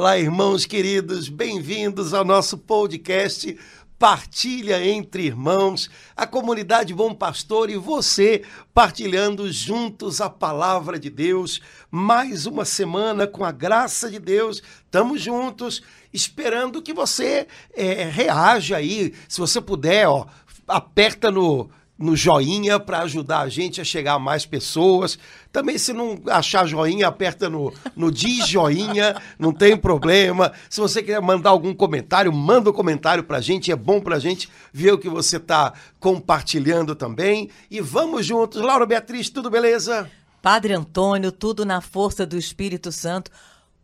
[0.00, 3.54] Olá, irmãos queridos, bem-vindos ao nosso podcast
[3.98, 11.60] Partilha entre Irmãos, a comunidade Bom Pastor e você partilhando juntos a palavra de Deus.
[11.90, 18.78] Mais uma semana com a graça de Deus, estamos juntos, esperando que você é, reaja
[18.78, 19.12] aí.
[19.28, 20.26] Se você puder, ó,
[20.66, 21.68] aperta no
[22.00, 25.18] no joinha para ajudar a gente a chegar a mais pessoas.
[25.52, 30.50] Também, se não achar joinha, aperta no, no diz joinha, não tem problema.
[30.70, 34.16] Se você quer mandar algum comentário, manda um comentário para a gente, é bom para
[34.16, 37.50] a gente ver o que você está compartilhando também.
[37.70, 38.62] E vamos juntos.
[38.62, 40.10] Laura Beatriz, tudo beleza?
[40.40, 43.30] Padre Antônio, tudo na força do Espírito Santo,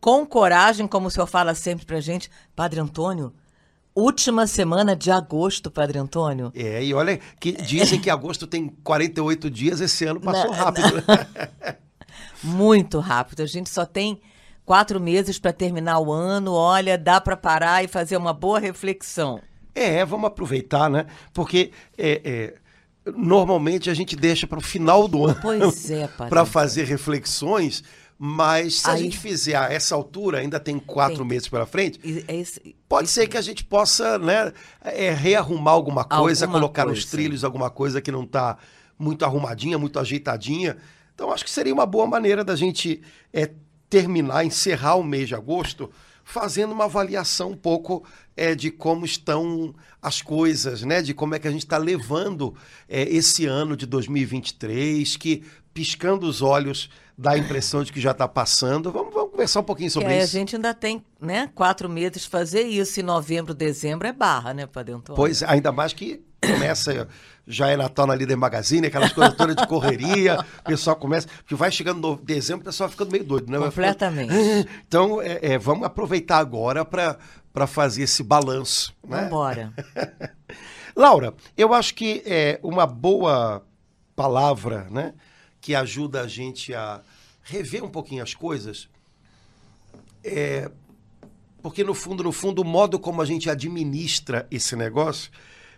[0.01, 2.31] com coragem, como o senhor fala sempre para a gente.
[2.55, 3.35] Padre Antônio,
[3.97, 6.53] última semana de agosto, Padre Antônio.
[6.55, 10.93] É, e olha que dizem que agosto tem 48 dias, esse ano passou não, rápido.
[10.93, 11.75] Não.
[12.55, 13.43] Muito rápido.
[13.43, 14.21] A gente só tem
[14.65, 16.53] quatro meses para terminar o ano.
[16.53, 19.41] Olha, dá para parar e fazer uma boa reflexão.
[19.75, 21.07] É, vamos aproveitar, né?
[21.33, 22.55] Porque é, é,
[23.15, 25.39] normalmente a gente deixa para o final do ano
[25.91, 27.83] é, para fazer reflexões
[28.19, 28.95] mas se Aí...
[28.95, 31.27] a gente fizer a essa altura, ainda tem quatro tem.
[31.27, 33.15] meses pela frente, esse, pode esse...
[33.15, 36.97] ser que a gente possa né, é, rearrumar alguma coisa, alguma colocar coisa.
[36.99, 38.57] nos trilhos alguma coisa que não está
[38.99, 40.77] muito arrumadinha, muito ajeitadinha.
[41.15, 43.51] Então, acho que seria uma boa maneira da gente é,
[43.89, 45.91] terminar, encerrar o mês de agosto
[46.25, 48.05] fazendo uma avaliação um pouco
[48.37, 49.73] é, de como estão
[50.03, 51.01] as coisas, né?
[51.01, 52.53] De como é que a gente está levando
[52.89, 55.45] é, esse ano de 2023, que
[55.77, 56.89] piscando os olhos
[57.19, 58.91] dá a impressão de que já está passando.
[58.91, 60.35] Vamos, vamos, conversar um pouquinho sobre é, isso.
[60.35, 62.99] A gente ainda tem né, quatro meses fazer isso.
[62.99, 65.17] Em novembro, dezembro é barra, né, Padre Antônio?
[65.17, 67.07] Pois, ainda mais que começa,
[67.47, 71.55] já é Natal na Líder Magazine, aquelas coisas todas de correria, o pessoal começa, porque
[71.55, 73.59] vai chegando no dezembro, o pessoal ficando meio doido, né?
[73.59, 74.33] Completamente.
[74.33, 74.69] Ficando...
[74.89, 78.95] Então, é, é, vamos aproveitar agora para fazer esse balanço.
[79.07, 79.17] Né?
[79.17, 79.73] Vamos embora.
[80.97, 83.63] Laura, eu acho que é uma boa
[84.15, 85.13] palavra, né?
[85.67, 87.03] Que ajuda a gente a
[87.43, 88.89] rever um pouquinho as coisas,
[90.23, 90.71] é,
[91.61, 95.29] porque no fundo, no fundo, o modo como a gente administra esse negócio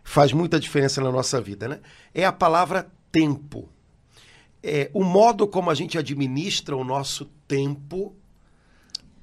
[0.04, 1.80] faz muita diferença na nossa vida, né?
[2.12, 3.66] É a palavra tempo.
[4.62, 8.14] É, o modo como a gente administra o nosso tempo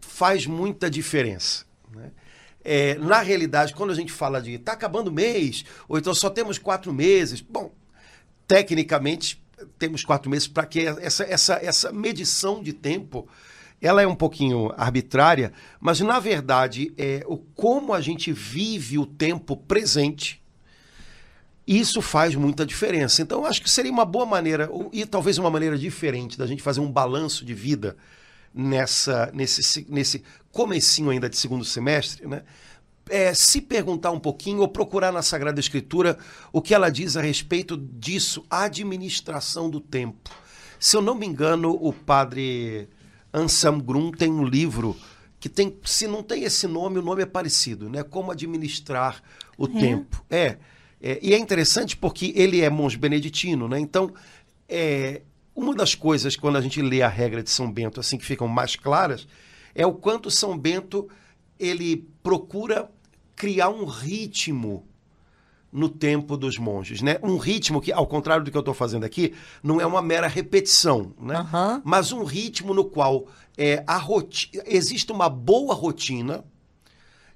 [0.02, 1.64] faz muita diferença.
[1.94, 2.12] Né?
[2.64, 6.28] É, na realidade, quando a gente fala de está acabando o mês, ou então só
[6.28, 7.72] temos quatro meses, bom,
[8.48, 9.45] tecnicamente
[9.78, 13.28] temos quatro meses para que essa, essa, essa medição de tempo
[13.82, 19.06] ela é um pouquinho arbitrária, mas na verdade é o como a gente vive o
[19.06, 20.42] tempo presente.
[21.68, 23.22] Isso faz muita diferença.
[23.22, 26.80] Então, acho que seria uma boa maneira, e talvez uma maneira diferente da gente fazer
[26.80, 27.98] um balanço de vida
[28.54, 32.44] nessa, nesse, nesse comecinho ainda de segundo semestre, né?
[33.10, 36.18] É, se perguntar um pouquinho ou procurar na Sagrada Escritura
[36.52, 40.30] o que ela diz a respeito disso, administração do tempo.
[40.80, 42.90] Se eu não me engano, o padre
[43.34, 44.96] Anselm Grum tem um livro
[45.40, 48.02] que tem, se não tem esse nome, o nome é parecido, né?
[48.04, 49.22] Como administrar
[49.58, 49.80] o é.
[49.80, 50.26] tempo.
[50.30, 50.58] É,
[51.02, 53.80] é, e é interessante porque ele é monge beneditino, né?
[53.80, 54.12] Então,
[54.68, 55.22] é,
[55.56, 58.48] uma das coisas quando a gente lê a regra de São Bento assim que ficam
[58.48, 59.28] mais claras
[59.74, 61.08] é o quanto São Bento
[61.60, 62.90] ele procura
[63.36, 64.88] criar um ritmo
[65.72, 67.18] no tempo dos monges, né?
[67.22, 70.28] Um ritmo que, ao contrário do que eu estou fazendo aqui, não é uma mera
[70.28, 71.40] repetição, né?
[71.40, 71.82] Uhum.
[71.84, 76.46] Mas um ritmo no qual é, a rotina, existe uma boa rotina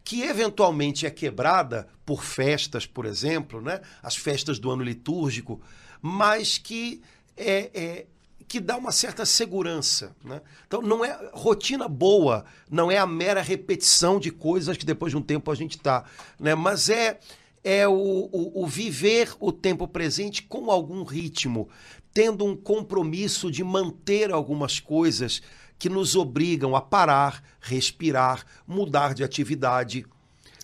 [0.06, 3.82] que eventualmente é quebrada por festas, por exemplo, né?
[4.02, 5.62] As festas do ano litúrgico,
[6.02, 7.02] mas que
[7.36, 8.06] é, é
[8.50, 10.16] que dá uma certa segurança.
[10.26, 10.42] Né?
[10.68, 15.18] Então, não é rotina boa, não é a mera repetição de coisas que depois de
[15.18, 16.04] um tempo a gente está,
[16.40, 16.56] né?
[16.56, 17.20] mas é,
[17.64, 21.70] é o, o, o viver o tempo presente com algum ritmo,
[22.12, 25.44] tendo um compromisso de manter algumas coisas
[25.78, 30.08] que nos obrigam a parar, respirar, mudar de atividade.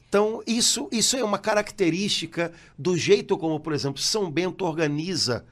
[0.09, 5.45] Então, isso, isso é uma característica do jeito como, por exemplo, São Bento organiza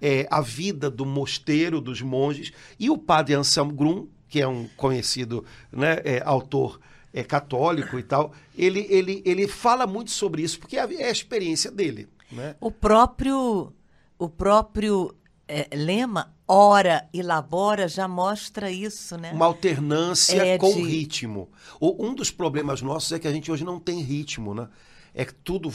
[0.00, 4.68] é, a vida do mosteiro, dos monges, e o padre Anselmo Grum, que é um
[4.76, 6.80] conhecido né, é, autor
[7.12, 11.08] é, católico e tal, ele, ele, ele fala muito sobre isso, porque é a, é
[11.08, 12.08] a experiência dele.
[12.30, 12.54] Né?
[12.60, 13.72] O próprio,
[14.18, 15.14] o próprio
[15.48, 19.32] é, lema ora e labora já mostra isso, né?
[19.32, 20.82] Uma alternância é com de...
[20.82, 21.50] ritmo.
[21.80, 24.68] O, um dos problemas nossos é que a gente hoje não tem ritmo, né?
[25.14, 25.72] É tudo.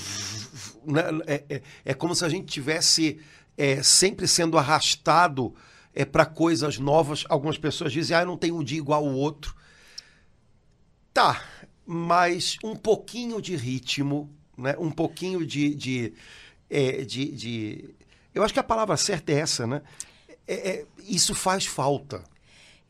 [0.86, 1.02] Né?
[1.28, 3.20] É, é, é como se a gente tivesse
[3.58, 5.54] é, sempre sendo arrastado
[5.94, 7.24] é, para coisas novas.
[7.30, 9.56] Algumas pessoas dizem, ah, eu não tenho um dia igual ao outro.
[11.14, 11.44] Tá,
[11.86, 14.76] mas um pouquinho de ritmo, né?
[14.80, 16.14] um pouquinho de, de,
[16.70, 17.96] é, de, de...
[18.34, 19.82] Eu acho que a palavra certa é essa, né?
[20.48, 22.24] É, é, isso faz falta.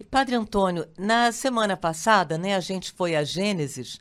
[0.09, 3.99] Padre Antônio, na semana passada, né, a gente foi a Gênesis,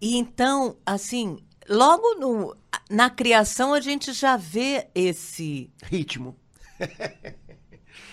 [0.00, 1.38] e então, assim,
[1.70, 2.56] logo no,
[2.90, 6.36] na criação a gente já vê esse ritmo.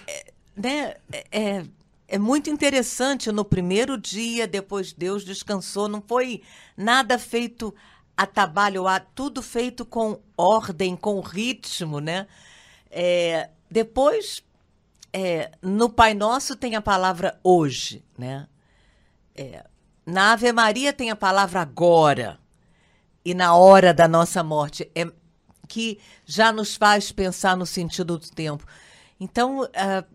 [0.08, 0.96] é, né,
[1.32, 1.66] é,
[2.08, 3.32] é, muito interessante.
[3.32, 6.44] No primeiro dia, depois Deus descansou, não foi
[6.78, 7.74] nada feito
[8.16, 8.84] a trabalho,
[9.16, 12.28] tudo feito com ordem, com ritmo, né?
[12.90, 14.44] É, depois
[15.12, 18.48] é, no Pai Nosso tem a palavra hoje, né?
[19.36, 19.66] É,
[20.06, 22.40] na Ave Maria tem a palavra agora.
[23.28, 25.06] E na hora da nossa morte, é,
[25.68, 28.66] que já nos faz pensar no sentido do tempo.
[29.20, 30.06] Então, uh,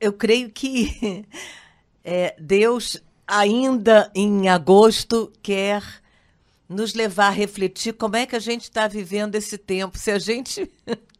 [0.00, 1.26] eu creio que
[2.02, 5.84] é, Deus, ainda em agosto, quer
[6.66, 9.98] nos levar a refletir como é que a gente está vivendo esse tempo.
[9.98, 10.72] Se a gente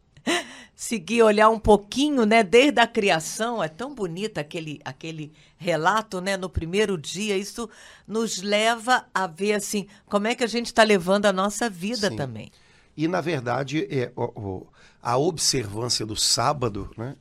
[0.74, 6.36] seguir olhar um pouquinho, né, desde a criação, é tão bonito aquele aquele relato, né,
[6.36, 7.70] no primeiro dia, isso
[8.06, 12.10] nos leva a ver assim, como é que a gente está levando a nossa vida
[12.10, 12.16] Sim.
[12.16, 12.50] também.
[12.96, 14.66] E na verdade, é, o,
[15.02, 17.16] a observância do sábado, né,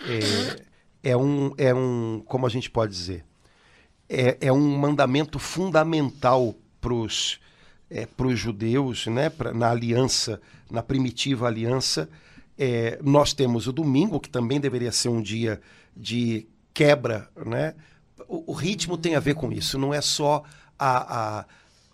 [0.00, 3.24] é, é um é um, como a gente pode dizer,
[4.08, 7.38] é, é um mandamento fundamental para os
[7.90, 10.40] é, os judeus, né, pra, na aliança,
[10.70, 12.08] na primitiva aliança,
[12.58, 15.60] é, nós temos o domingo, que também deveria ser um dia
[15.96, 17.74] de quebra, né?
[18.28, 20.42] O, o ritmo tem a ver com isso, não é só
[20.76, 21.38] a.
[21.38, 21.46] a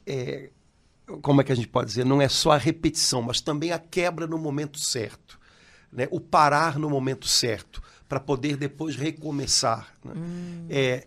[0.06, 0.50] é,
[1.20, 2.04] como é que a gente pode dizer?
[2.04, 5.38] Não é só a repetição, mas também a quebra no momento certo.
[5.92, 6.08] Né?
[6.10, 9.92] O parar no momento certo, para poder depois recomeçar.
[10.02, 10.12] Né?
[10.16, 10.66] Hum.
[10.70, 11.06] É,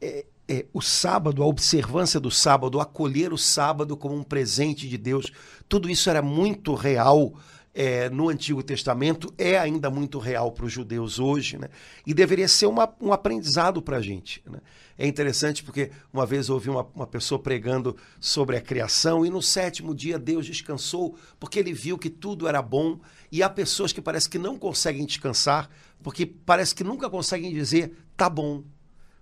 [0.00, 4.96] é, é, o sábado, a observância do sábado, acolher o sábado como um presente de
[4.96, 5.30] Deus,
[5.68, 7.34] tudo isso era muito real
[7.74, 11.68] é, no Antigo Testamento é ainda muito real para os judeus hoje, né?
[12.06, 14.40] e deveria ser uma, um aprendizado para a gente.
[14.48, 14.60] Né?
[14.96, 19.42] É interessante porque uma vez ouvi uma, uma pessoa pregando sobre a criação e no
[19.42, 23.00] sétimo dia Deus descansou porque ele viu que tudo era bom
[23.32, 25.68] e há pessoas que parece que não conseguem descansar
[26.00, 28.62] porque parece que nunca conseguem dizer tá bom,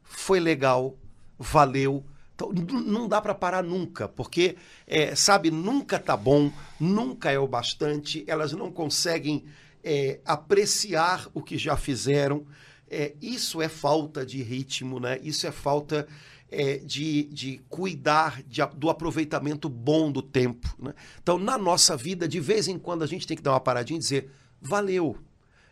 [0.02, 0.98] foi legal,
[1.38, 2.05] valeu,
[2.50, 4.56] não dá para parar nunca, porque,
[4.86, 6.50] é, sabe, nunca tá bom,
[6.80, 9.44] nunca é o bastante, elas não conseguem
[9.84, 12.46] é, apreciar o que já fizeram.
[12.90, 15.18] É, isso é falta de ritmo, né?
[15.22, 16.06] Isso é falta
[16.50, 20.68] é, de, de cuidar de, do aproveitamento bom do tempo.
[20.78, 20.94] Né?
[21.22, 23.96] Então, na nossa vida, de vez em quando, a gente tem que dar uma paradinha
[23.96, 24.30] e dizer:
[24.60, 25.16] valeu,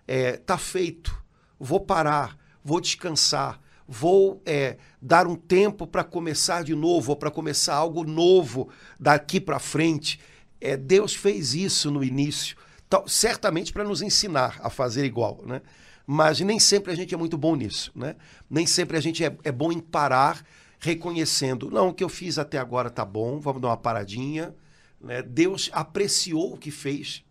[0.08, 1.22] é, tá feito,
[1.58, 3.60] vou parar, vou descansar
[3.92, 8.68] vou é, dar um tempo para começar de novo, ou para começar algo novo
[9.00, 10.20] daqui para frente.
[10.60, 12.56] É, Deus fez isso no início,
[12.88, 15.60] tal, certamente para nos ensinar a fazer igual, né?
[16.06, 18.14] Mas nem sempre a gente é muito bom nisso, né?
[18.48, 20.40] Nem sempre a gente é, é bom em parar,
[20.78, 24.54] reconhecendo, não, o que eu fiz até agora tá bom, vamos dar uma paradinha.
[25.00, 25.20] Né?
[25.20, 27.24] Deus apreciou o que fez.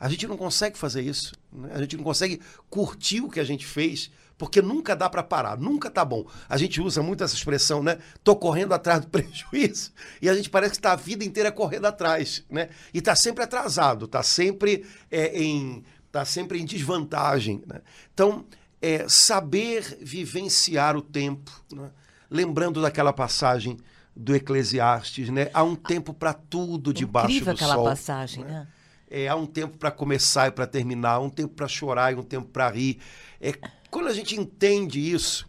[0.00, 1.70] A gente não consegue fazer isso, né?
[1.72, 4.10] a gente não consegue curtir o que a gente fez
[4.42, 6.26] porque nunca dá para parar, nunca tá bom.
[6.48, 7.98] A gente usa muito essa expressão, né?
[8.24, 11.84] Tô correndo atrás do prejuízo e a gente parece que está a vida inteira correndo
[11.86, 12.68] atrás, né?
[12.92, 17.82] E tá sempre atrasado, tá sempre é, em tá sempre em desvantagem, né?
[18.12, 18.44] Então,
[18.80, 21.92] é, saber vivenciar o tempo, né?
[22.28, 23.78] lembrando daquela passagem
[24.14, 25.50] do Eclesiastes, né?
[25.54, 27.84] Há um tempo para tudo debaixo Incrível do aquela sol.
[27.84, 28.50] passagem, né?
[28.50, 28.68] né?
[29.08, 32.16] É, há um tempo para começar e para terminar, há um tempo para chorar e
[32.16, 32.98] um tempo para rir.
[33.40, 33.52] É,
[33.92, 35.46] quando a gente entende isso,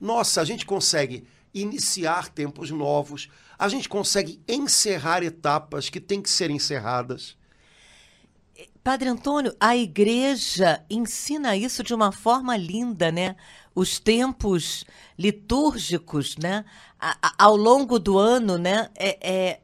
[0.00, 1.22] nossa, a gente consegue
[1.52, 7.36] iniciar tempos novos, a gente consegue encerrar etapas que têm que ser encerradas.
[8.82, 13.36] Padre Antônio, a igreja ensina isso de uma forma linda, né?
[13.74, 14.86] Os tempos
[15.18, 16.64] litúrgicos, né?
[16.98, 18.88] A, a, ao longo do ano, né?
[18.96, 19.60] É, é,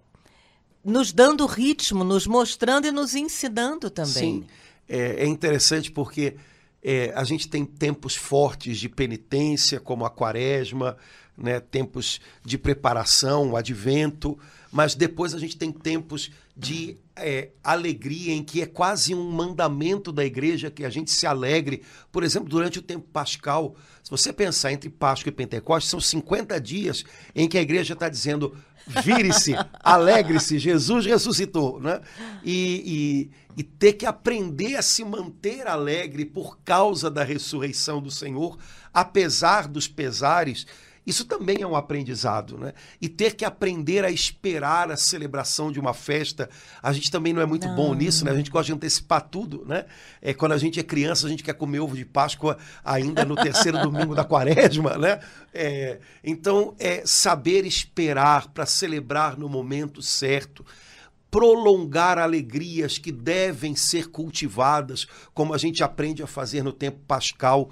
[0.85, 4.13] nos dando ritmo, nos mostrando e nos ensinando também.
[4.13, 4.47] Sim,
[4.87, 6.37] é, é interessante porque
[6.83, 10.97] é, a gente tem tempos fortes de penitência, como a quaresma,
[11.41, 14.39] né, tempos de preparação, o advento,
[14.71, 20.13] mas depois a gente tem tempos de é, alegria, em que é quase um mandamento
[20.13, 21.83] da igreja que a gente se alegre.
[22.13, 26.61] Por exemplo, durante o tempo pascal, se você pensar entre Páscoa e Pentecostes, são 50
[26.61, 27.05] dias
[27.35, 28.57] em que a igreja está dizendo:
[28.87, 31.81] vire-se, alegre-se, Jesus ressuscitou.
[31.81, 32.01] Né?
[32.45, 38.11] E, e, e ter que aprender a se manter alegre por causa da ressurreição do
[38.11, 38.59] Senhor,
[38.93, 40.67] apesar dos pesares.
[41.07, 42.75] Isso também é um aprendizado, né?
[43.01, 46.49] E ter que aprender a esperar a celebração de uma festa,
[46.83, 47.75] a gente também não é muito não.
[47.75, 48.31] bom nisso, né?
[48.31, 49.87] A gente gosta de antecipar tudo, né?
[50.21, 53.35] É, quando a gente é criança, a gente quer comer ovo de Páscoa ainda no
[53.35, 55.21] terceiro domingo da quaresma, né?
[55.55, 60.65] É, então, é saber esperar para celebrar no momento certo
[61.31, 67.71] prolongar alegrias que devem ser cultivadas, como a gente aprende a fazer no tempo pascal.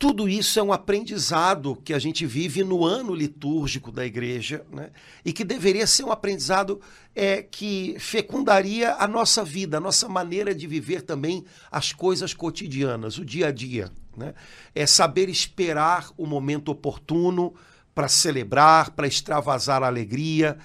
[0.00, 4.88] Tudo isso é um aprendizado que a gente vive no ano litúrgico da igreja, né?
[5.22, 6.80] e que deveria ser um aprendizado
[7.14, 13.18] é, que fecundaria a nossa vida, a nossa maneira de viver também as coisas cotidianas,
[13.18, 13.90] o dia a dia.
[14.16, 14.32] Né?
[14.74, 17.52] É saber esperar o momento oportuno
[17.94, 20.56] para celebrar, para extravasar a alegria,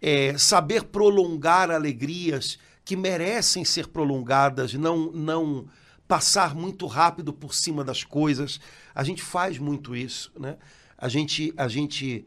[0.00, 5.66] é, saber prolongar alegrias que merecem ser prolongadas, não, não
[6.06, 8.60] passar muito rápido por cima das coisas.
[8.94, 10.56] A gente faz muito isso, né?
[10.96, 12.24] A gente, a gente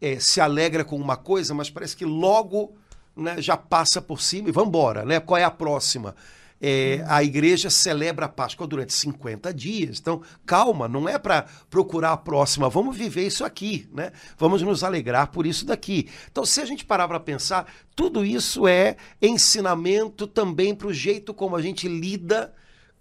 [0.00, 2.74] é, se alegra com uma coisa, mas parece que logo
[3.16, 5.20] né, já passa por cima e vamos embora, né?
[5.20, 6.14] Qual é a próxima?
[6.58, 9.98] É, a igreja celebra a Páscoa durante 50 dias.
[9.98, 14.10] Então, calma, não é para procurar a próxima, vamos viver isso aqui, né?
[14.38, 16.08] Vamos nos alegrar por isso daqui.
[16.30, 21.34] Então, se a gente parar para pensar, tudo isso é ensinamento também para o jeito
[21.34, 22.54] como a gente lida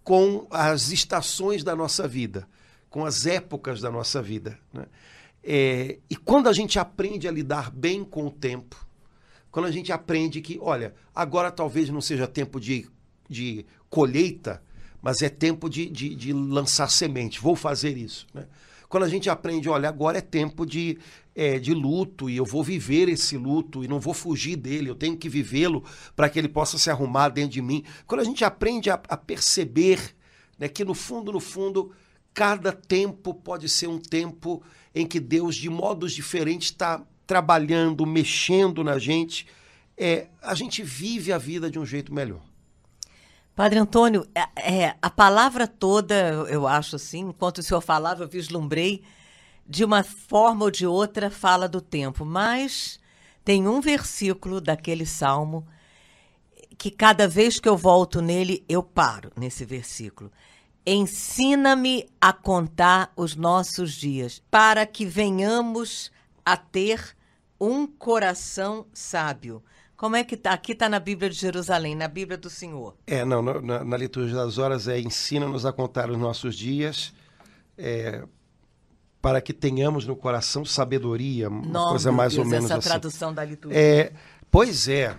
[0.03, 2.47] com as estações da nossa vida,
[2.95, 4.57] com as épocas da nossa vida.
[4.71, 4.85] Né?
[5.43, 8.87] É, e quando a gente aprende a lidar bem com o tempo,
[9.51, 12.89] quando a gente aprende que, olha, agora talvez não seja tempo de
[13.27, 14.63] de colheita,
[15.01, 17.41] mas é tempo de, de, de lançar semente.
[17.41, 18.27] Vou fazer isso.
[18.33, 18.47] Né?
[18.87, 20.97] Quando a gente aprende, olha, agora é tempo de,
[21.35, 24.95] é, de luto e eu vou viver esse luto e não vou fugir dele, eu
[24.95, 25.83] tenho que vivê-lo
[26.15, 27.83] para que ele possa se arrumar dentro de mim.
[28.07, 30.15] Quando a gente aprende a, a perceber
[30.57, 31.91] né, que no fundo, no fundo,
[32.35, 34.61] cada tempo pode ser um tempo
[34.93, 39.47] em que Deus, de modos diferentes, está trabalhando, mexendo na gente,
[39.97, 42.41] é, a gente vive a vida de um jeito melhor.
[43.55, 46.13] Padre Antônio, é, é, a palavra toda,
[46.49, 49.01] eu acho assim, enquanto o senhor falava, eu vislumbrei,
[49.65, 52.25] de uma forma ou de outra, fala do tempo.
[52.25, 52.99] Mas
[53.45, 55.65] tem um versículo daquele salmo
[56.77, 60.29] que cada vez que eu volto nele, eu paro nesse versículo.
[60.85, 66.11] Ensina-me a contar os nossos dias, para que venhamos
[66.45, 67.15] a ter
[67.59, 69.63] um coração sábio
[69.95, 70.51] como é que tá?
[70.51, 72.95] Aqui está na Bíblia de Jerusalém, na Bíblia do Senhor.
[73.07, 77.13] É, não, na, na liturgia das horas é ensina-nos a contar os nossos dias,
[77.77, 78.23] é,
[79.21, 82.89] para que tenhamos no coração sabedoria, uma coisa mais Deus, ou menos essa assim.
[82.89, 83.79] tradução da liturgia.
[83.79, 84.11] É,
[84.51, 85.15] pois é.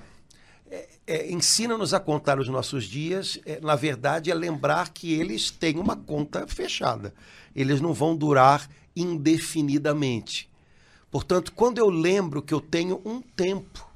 [1.06, 5.78] É, ensina-nos a contar os nossos dias, é, na verdade, é lembrar que eles têm
[5.78, 7.14] uma conta fechada.
[7.54, 10.50] Eles não vão durar indefinidamente.
[11.10, 13.86] Portanto, quando eu lembro que eu tenho um tempo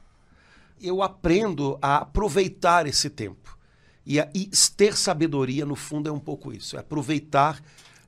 [0.80, 3.58] eu aprendo a aproveitar esse tempo.
[4.06, 6.76] E, a, e ter sabedoria, no fundo, é um pouco isso.
[6.76, 7.62] É aproveitar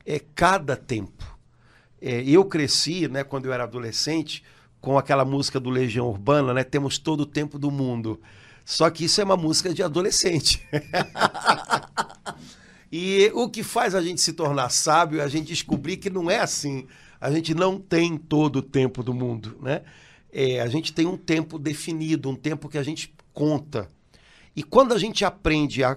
[0.07, 1.37] é, cada tempo.
[2.01, 4.43] É, eu cresci, né, quando eu era adolescente,
[4.81, 6.65] com aquela música do Legião Urbana, né?
[6.65, 8.21] Temos todo o tempo do mundo.
[8.65, 10.67] Só que isso é uma música de adolescente.
[12.91, 16.31] e o que faz a gente se tornar sábio é a gente descobrir que não
[16.31, 16.87] é assim.
[17.21, 19.83] A gente não tem todo o tempo do mundo, né?
[20.33, 23.89] é, a gente tem um tempo definido, um tempo que a gente conta.
[24.57, 25.97] E quando a gente aprende a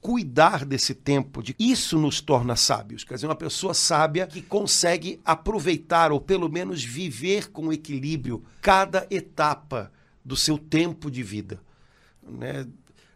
[0.00, 3.04] cuidar desse tempo, de isso nos torna sábios.
[3.04, 9.06] Quer dizer, uma pessoa sábia que consegue aproveitar ou pelo menos viver com equilíbrio cada
[9.10, 9.90] etapa
[10.24, 11.60] do seu tempo de vida.
[12.30, 12.66] Né?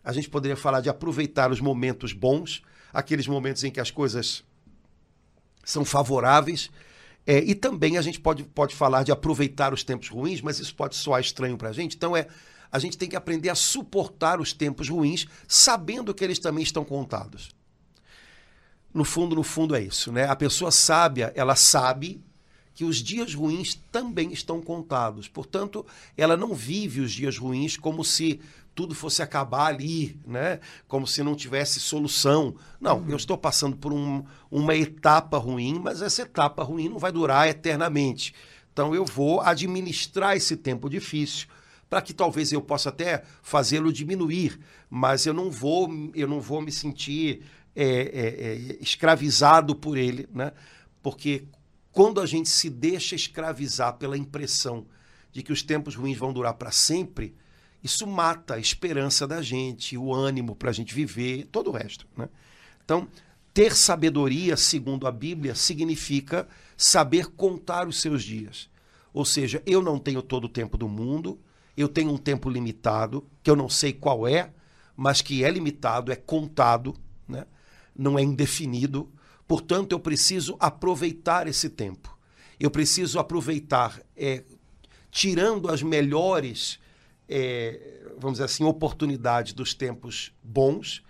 [0.02, 4.44] A gente poderia falar de aproveitar os momentos bons, aqueles momentos em que as coisas
[5.64, 6.70] são favoráveis,
[7.26, 10.74] é, e também a gente pode, pode falar de aproveitar os tempos ruins, mas isso
[10.74, 11.96] pode soar estranho para a gente.
[11.96, 12.26] Então é
[12.74, 16.84] a gente tem que aprender a suportar os tempos ruins, sabendo que eles também estão
[16.84, 17.50] contados.
[18.92, 20.24] No fundo, no fundo é isso, né?
[20.24, 22.20] A pessoa sábia, ela sabe
[22.74, 25.28] que os dias ruins também estão contados.
[25.28, 28.40] Portanto, ela não vive os dias ruins como se
[28.74, 30.60] tudo fosse acabar ali, né?
[30.88, 32.56] Como se não tivesse solução.
[32.80, 33.10] Não, uhum.
[33.10, 37.48] eu estou passando por um, uma etapa ruim, mas essa etapa ruim não vai durar
[37.48, 38.34] eternamente.
[38.72, 41.46] Então eu vou administrar esse tempo difícil
[41.88, 44.58] para que talvez eu possa até fazê-lo diminuir,
[44.90, 47.44] mas eu não vou, eu não vou me sentir
[47.76, 50.52] é, é, é, escravizado por ele, né?
[51.02, 51.44] Porque
[51.92, 54.86] quando a gente se deixa escravizar pela impressão
[55.30, 57.34] de que os tempos ruins vão durar para sempre,
[57.84, 62.06] isso mata a esperança da gente, o ânimo para a gente viver, todo o resto.
[62.16, 62.30] Né?
[62.82, 63.06] Então,
[63.52, 66.48] ter sabedoria, segundo a Bíblia, significa
[66.78, 68.70] saber contar os seus dias.
[69.12, 71.38] Ou seja, eu não tenho todo o tempo do mundo,
[71.76, 74.50] eu tenho um tempo limitado, que eu não sei qual é,
[74.96, 76.96] mas que é limitado, é contado,
[77.28, 77.44] né?
[77.94, 79.12] não é indefinido.
[79.46, 82.16] Portanto, eu preciso aproveitar esse tempo.
[82.58, 84.42] Eu preciso aproveitar, é,
[85.10, 86.78] tirando as melhores,
[87.28, 91.02] é, vamos dizer assim, oportunidades dos tempos bons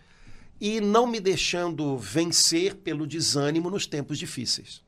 [0.61, 4.83] e não me deixando vencer pelo desânimo nos tempos difíceis.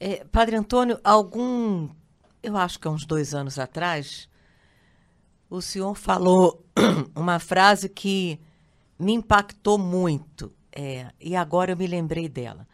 [0.00, 1.88] É, Padre Antônio, algum,
[2.42, 4.28] eu acho que há uns dois anos atrás,
[5.50, 6.64] o senhor falou
[7.14, 8.40] uma frase que
[8.98, 12.66] me impactou muito, é, e agora eu me lembrei dela.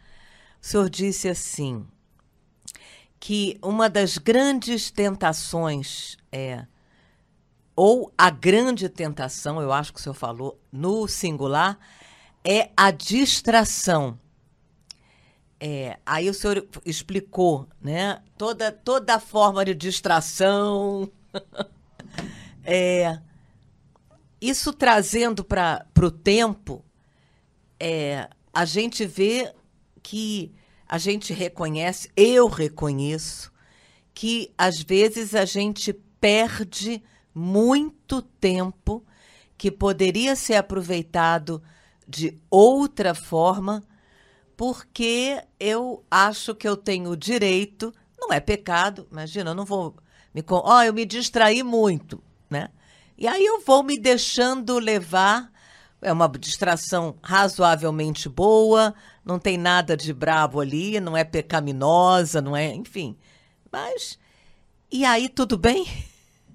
[0.61, 1.85] O senhor disse assim
[3.19, 6.65] que uma das grandes tentações é
[7.75, 11.77] ou a grande tentação, eu acho que o senhor falou no singular,
[12.43, 14.17] é a distração.
[15.59, 18.21] É, aí o senhor explicou, né?
[18.37, 21.11] Toda, toda forma de distração.
[22.63, 23.19] é,
[24.39, 26.85] isso trazendo para o tempo,
[27.79, 29.53] é, a gente vê
[30.01, 30.53] que
[30.87, 33.51] a gente reconhece, eu reconheço,
[34.13, 35.91] que às vezes a gente
[36.21, 37.03] perde
[37.35, 39.05] muito tempo
[39.57, 41.61] que poderia ser aproveitado
[42.07, 43.83] de outra forma,
[44.55, 49.95] porque eu acho que eu tenho o direito, não é pecado, imagina, eu não vou
[50.33, 50.43] me.
[50.49, 52.69] Ó, oh, eu me distraí muito, né?
[53.17, 55.53] E aí eu vou me deixando levar.
[56.01, 62.55] É uma distração razoavelmente boa, não tem nada de brabo ali, não é pecaminosa, não
[62.55, 62.73] é.
[62.73, 63.17] Enfim.
[63.71, 64.19] Mas.
[64.91, 65.87] E aí, tudo bem?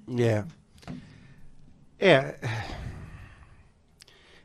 [0.09, 0.23] É.
[0.23, 0.60] Yeah.
[2.01, 2.39] É.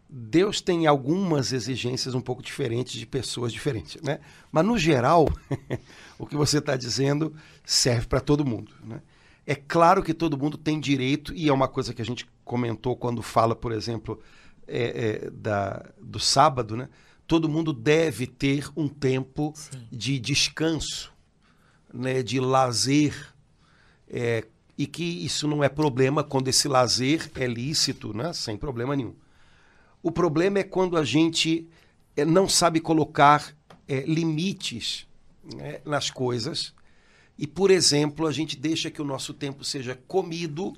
[0.09, 4.19] Deus tem algumas exigências um pouco diferentes de pessoas diferentes, né?
[4.51, 5.27] Mas no geral,
[6.19, 9.01] o que você está dizendo serve para todo mundo, né?
[9.47, 12.95] É claro que todo mundo tem direito e é uma coisa que a gente comentou
[12.95, 14.19] quando fala, por exemplo,
[14.67, 16.89] é, é, da, do sábado, né?
[17.27, 19.87] Todo mundo deve ter um tempo Sim.
[19.91, 21.13] de descanso,
[21.93, 22.23] né?
[22.23, 23.33] De lazer,
[24.07, 24.45] é,
[24.77, 28.33] e que isso não é problema quando esse lazer é lícito, né?
[28.33, 29.15] sem problema nenhum.
[30.03, 31.67] O problema é quando a gente
[32.15, 33.55] é, não sabe colocar
[33.87, 35.07] é, limites
[35.55, 36.73] né, nas coisas
[37.37, 40.73] e, por exemplo, a gente deixa que o nosso tempo seja comido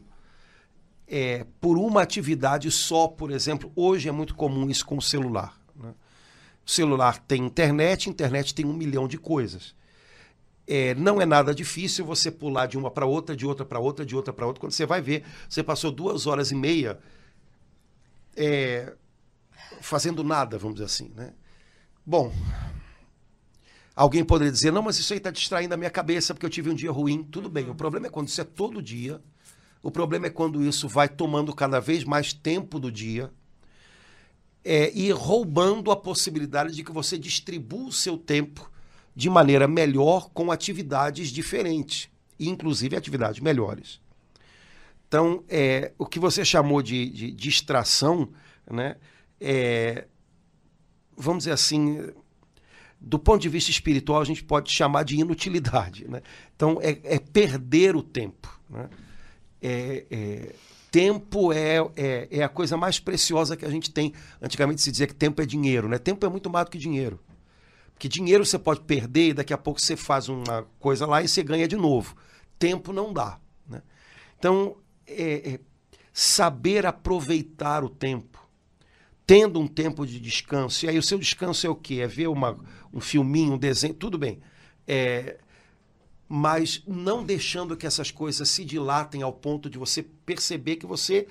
[1.07, 3.71] é, por uma atividade só, por exemplo.
[3.75, 5.59] Hoje é muito comum isso com o celular.
[5.75, 5.93] Né?
[6.65, 9.75] O celular tem internet, internet tem um milhão de coisas.
[10.67, 14.05] É, não é nada difícil você pular de uma para outra, de outra para outra,
[14.05, 14.59] de outra para outra.
[14.59, 16.99] Quando você vai ver, você passou duas horas e meia
[18.35, 18.93] é,
[19.79, 21.11] fazendo nada, vamos dizer assim.
[21.15, 21.33] Né?
[22.05, 22.33] Bom,
[23.95, 26.69] alguém poderia dizer: não, mas isso aí está distraindo a minha cabeça porque eu tive
[26.69, 27.23] um dia ruim.
[27.23, 29.21] Tudo bem, o problema é quando isso é todo dia.
[29.81, 33.31] O problema é quando isso vai tomando cada vez mais tempo do dia
[34.65, 38.69] é, e roubando a possibilidade de que você distribua o seu tempo
[39.17, 42.07] de maneira melhor com atividades diferentes,
[42.39, 43.99] inclusive atividades melhores.
[45.07, 48.29] Então, é, o que você chamou de, de distração,
[48.69, 48.95] né,
[49.41, 50.05] é,
[51.17, 52.11] vamos dizer assim,
[53.01, 56.07] do ponto de vista espiritual, a gente pode chamar de inutilidade.
[56.07, 56.21] Né?
[56.55, 58.61] Então, é, é perder o tempo.
[58.69, 58.87] Né?
[59.59, 60.55] É, é,
[60.91, 64.13] tempo é, é, é, a coisa mais preciosa que a gente tem.
[64.39, 65.87] Antigamente se dizia que tempo é dinheiro.
[65.87, 65.97] Né?
[65.97, 67.19] Tempo é muito mais do que dinheiro.
[67.97, 71.27] Porque dinheiro você pode perder e daqui a pouco você faz uma coisa lá e
[71.27, 72.15] você ganha de novo.
[72.59, 73.39] Tempo não dá.
[73.67, 73.81] Né?
[74.37, 75.59] Então, é, é,
[76.13, 78.47] saber aproveitar o tempo,
[79.25, 80.85] tendo um tempo de descanso.
[80.85, 81.95] E aí o seu descanso é o quê?
[81.95, 82.55] É ver uma,
[82.93, 84.39] um filminho, um desenho, tudo bem.
[84.87, 85.39] É,
[86.29, 91.27] mas não deixando que essas coisas se dilatem ao ponto de você perceber que você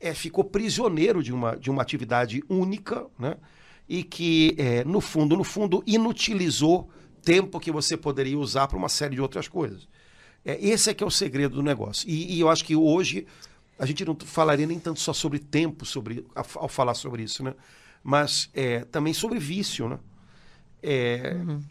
[0.00, 3.36] é, ficou prisioneiro de uma, de uma atividade única, né?
[3.88, 6.90] E que, é, no fundo, no fundo, inutilizou
[7.22, 9.88] tempo que você poderia usar para uma série de outras coisas.
[10.44, 12.08] É, esse é que é o segredo do negócio.
[12.08, 13.26] E, e, eu acho que hoje
[13.78, 17.54] a gente não falaria nem tanto só sobre tempo sobre, ao falar sobre isso, né?
[18.02, 19.88] mas é, também sobre vício.
[19.88, 19.98] Né?
[20.82, 21.62] É, uhum.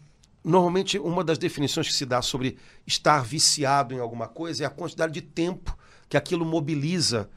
[0.43, 4.69] Normalmente, uma das definições que se dá sobre estar viciado em alguma coisa é a
[4.69, 5.77] quantidade de tempo
[6.07, 7.29] que aquilo mobiliza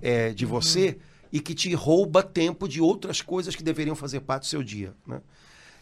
[0.00, 0.50] é, de uhum.
[1.32, 4.94] E que te rouba tempo de outras coisas que deveriam fazer parte do seu dia.
[5.06, 5.20] Né?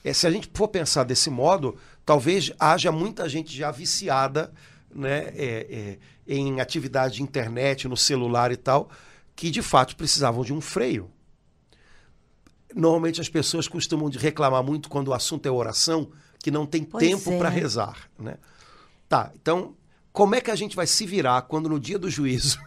[0.02, 4.52] É, se a gente for pensar desse modo, talvez haja muita gente já viciada
[4.94, 8.90] né, é, é, em atividade de internet, no celular e tal,
[9.34, 11.10] que de fato precisavam de um freio.
[12.74, 16.84] normalmente as pessoas costumam de reclamar muito quando o assunto é oração, que não tem
[16.84, 17.38] Pois tempo é.
[17.38, 18.36] para rezar, né?
[19.08, 19.74] Tá, então
[20.12, 22.58] como é que a gente vai se virar quando no dia do juízo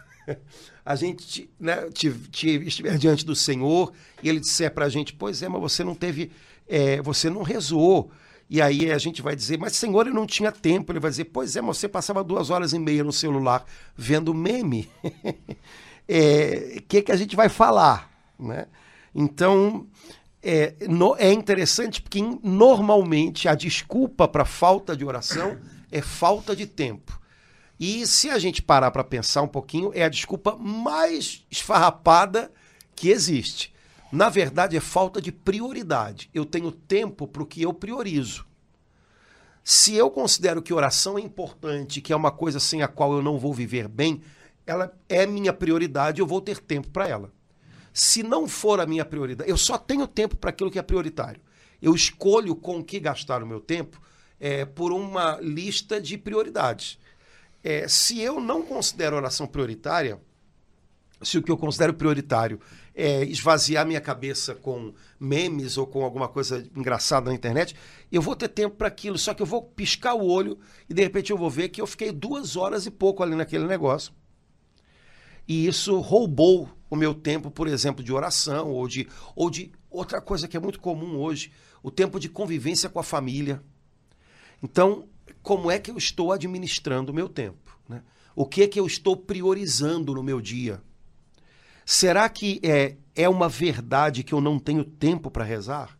[0.84, 5.12] a gente né, te- te- estiver diante do Senhor e ele disser para a gente,
[5.12, 6.30] pois é, mas você não teve,
[6.68, 8.10] é, você não rezou.
[8.50, 10.90] E aí a gente vai dizer, mas Senhor, eu não tinha tempo.
[10.90, 13.64] Ele vai dizer, pois é, mas você passava duas horas e meia no celular
[13.94, 14.88] vendo meme.
[15.04, 18.10] O que, que a gente vai falar?
[18.38, 18.66] Né?
[19.14, 19.86] Então,
[20.42, 25.58] é, no- é interessante porque normalmente a desculpa para falta de oração
[25.92, 27.17] é falta de tempo.
[27.78, 32.50] E se a gente parar para pensar um pouquinho, é a desculpa mais esfarrapada
[32.96, 33.72] que existe.
[34.10, 36.28] Na verdade, é falta de prioridade.
[36.34, 38.46] Eu tenho tempo para o que eu priorizo.
[39.62, 43.22] Se eu considero que oração é importante, que é uma coisa sem a qual eu
[43.22, 44.22] não vou viver bem,
[44.66, 47.30] ela é minha prioridade, eu vou ter tempo para ela.
[47.92, 51.40] Se não for a minha prioridade, eu só tenho tempo para aquilo que é prioritário.
[51.80, 54.00] Eu escolho com o que gastar o meu tempo
[54.40, 56.98] é, por uma lista de prioridades.
[57.68, 60.18] É, se eu não considero oração prioritária,
[61.20, 62.58] se o que eu considero prioritário
[62.94, 67.76] é esvaziar minha cabeça com memes ou com alguma coisa engraçada na internet,
[68.10, 69.18] eu vou ter tempo para aquilo.
[69.18, 71.86] Só que eu vou piscar o olho e de repente eu vou ver que eu
[71.86, 74.14] fiquei duas horas e pouco ali naquele negócio.
[75.46, 80.22] E isso roubou o meu tempo, por exemplo, de oração ou de, ou de outra
[80.22, 81.52] coisa que é muito comum hoje,
[81.82, 83.62] o tempo de convivência com a família.
[84.62, 85.06] Então,
[85.48, 87.74] como é que eu estou administrando o meu tempo?
[87.88, 88.02] né?
[88.36, 90.82] O que é que eu estou priorizando no meu dia?
[91.86, 95.98] Será que é, é uma verdade que eu não tenho tempo para rezar?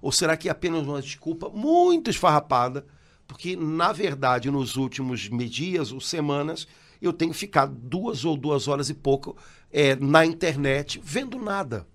[0.00, 2.86] Ou será que é apenas uma desculpa muito esfarrapada?
[3.26, 6.68] Porque, na verdade, nos últimos dias ou semanas,
[7.02, 9.36] eu tenho ficado duas ou duas horas e pouco
[9.72, 11.88] é, na internet vendo nada.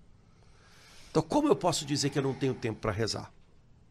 [1.10, 3.32] Então, como eu posso dizer que eu não tenho tempo para rezar?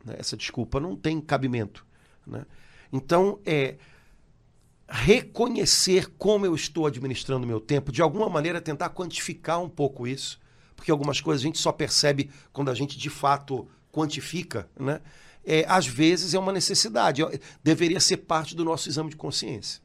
[0.05, 0.17] né?
[0.19, 1.87] Essa desculpa não tem cabimento.
[2.27, 2.45] né?
[2.95, 3.75] Então, é
[4.89, 10.41] reconhecer como eu estou administrando meu tempo, de alguma maneira tentar quantificar um pouco isso,
[10.77, 15.01] porque algumas coisas a gente só percebe quando a gente de fato quantifica, né?
[15.45, 17.31] É, às vezes é uma necessidade, Eu-
[17.65, 19.83] deveria ser parte do nosso exame de consciência.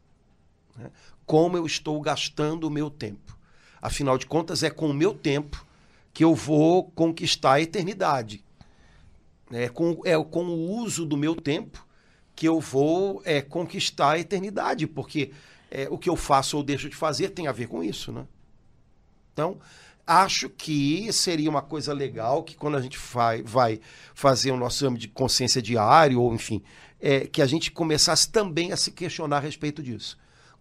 [0.77, 0.91] né?
[1.25, 3.35] Como eu estou gastando o meu tempo.
[3.81, 5.65] Afinal de contas, é com o meu tempo
[6.13, 8.43] que eu vou conquistar a eternidade.
[9.51, 11.85] É com, é com o uso do meu tempo
[12.39, 15.31] que eu vou é, conquistar a eternidade, porque
[15.69, 18.25] é, o que eu faço ou deixo de fazer tem a ver com isso, né?
[19.33, 19.57] Então,
[20.07, 23.81] acho que seria uma coisa legal que quando a gente vai, vai
[24.15, 26.63] fazer o nosso exame de consciência diário, ou enfim,
[27.01, 30.17] é, que a gente começasse também a se questionar a respeito disso.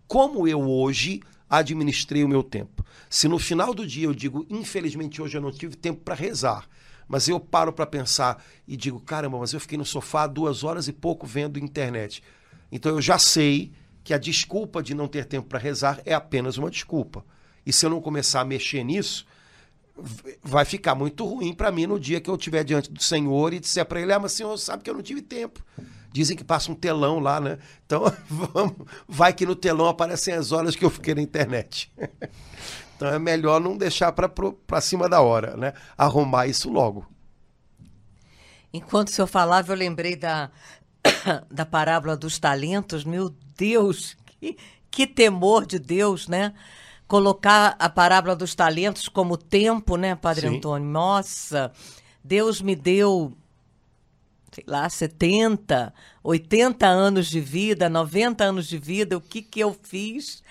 [0.08, 2.84] Como eu hoje administrei o meu tempo?
[3.08, 6.68] Se no final do dia eu digo, infelizmente hoje eu não tive tempo para rezar,
[7.08, 10.86] mas eu paro para pensar e digo, caramba, mas eu fiquei no sofá duas horas
[10.86, 12.22] e pouco vendo internet.
[12.70, 13.72] Então eu já sei
[14.04, 17.24] que a desculpa de não ter tempo para rezar é apenas uma desculpa.
[17.64, 19.26] E se eu não começar a mexer nisso,
[20.42, 23.60] vai ficar muito ruim para mim no dia que eu estiver diante do Senhor e
[23.60, 25.64] disser para ele: Ah, mas Senhor sabe que eu não tive tempo.
[26.10, 27.58] Dizem que passa um telão lá, né?
[27.84, 31.92] Então, vamos, vai que no telão aparecem as horas que eu fiquei na internet.
[32.98, 35.72] Então é melhor não deixar para cima da hora, né?
[35.96, 37.06] Arrumar isso logo.
[38.72, 40.50] Enquanto o senhor falava, eu lembrei da,
[41.48, 43.04] da parábola dos talentos.
[43.04, 44.56] Meu Deus, que,
[44.90, 46.52] que temor de Deus, né?
[47.06, 50.56] Colocar a parábola dos talentos como tempo, né, Padre Sim.
[50.56, 50.88] Antônio?
[50.88, 51.70] Nossa,
[52.22, 53.32] Deus me deu,
[54.50, 59.16] sei lá, 70, 80 anos de vida, 90 anos de vida.
[59.16, 60.42] O que, que eu fiz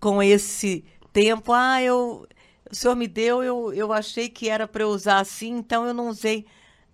[0.00, 0.84] com esse
[1.16, 1.50] tempo?
[1.50, 2.26] Ah, eu,
[2.70, 5.94] o senhor me deu, eu, eu achei que era para eu usar assim, então eu
[5.94, 6.44] não usei.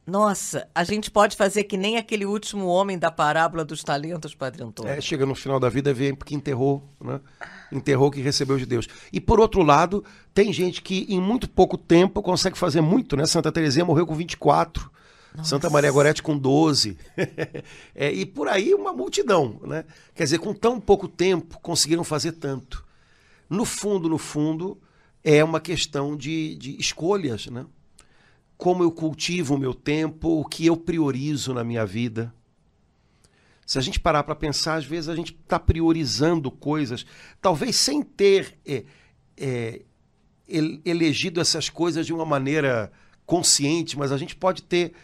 [0.06, 4.62] Nossa, a gente pode fazer que nem aquele último homem da parábola dos talentos, Padre
[4.62, 4.92] Antônio.
[4.92, 7.20] É, chega no final da vida vê porque enterrou, né?
[7.72, 8.88] Enterrou o que recebeu de Deus.
[9.12, 13.26] E por outro lado, tem gente que em muito pouco tempo consegue fazer muito, né?
[13.26, 14.90] Santa Teresinha morreu com 24.
[15.42, 16.96] Santa Maria Gorete com 12.
[17.94, 19.84] É, e por aí uma multidão, né?
[20.14, 22.84] Quer dizer, com tão pouco tempo conseguiram fazer tanto.
[23.52, 24.80] No fundo, no fundo,
[25.22, 27.66] é uma questão de, de escolhas, né?
[28.56, 32.32] Como eu cultivo o meu tempo, o que eu priorizo na minha vida.
[33.66, 37.04] Se a gente parar para pensar, às vezes a gente está priorizando coisas,
[37.42, 38.84] talvez sem ter é,
[39.36, 39.82] é,
[40.48, 42.90] el- elegido essas coisas de uma maneira
[43.26, 44.94] consciente, mas a gente pode ter,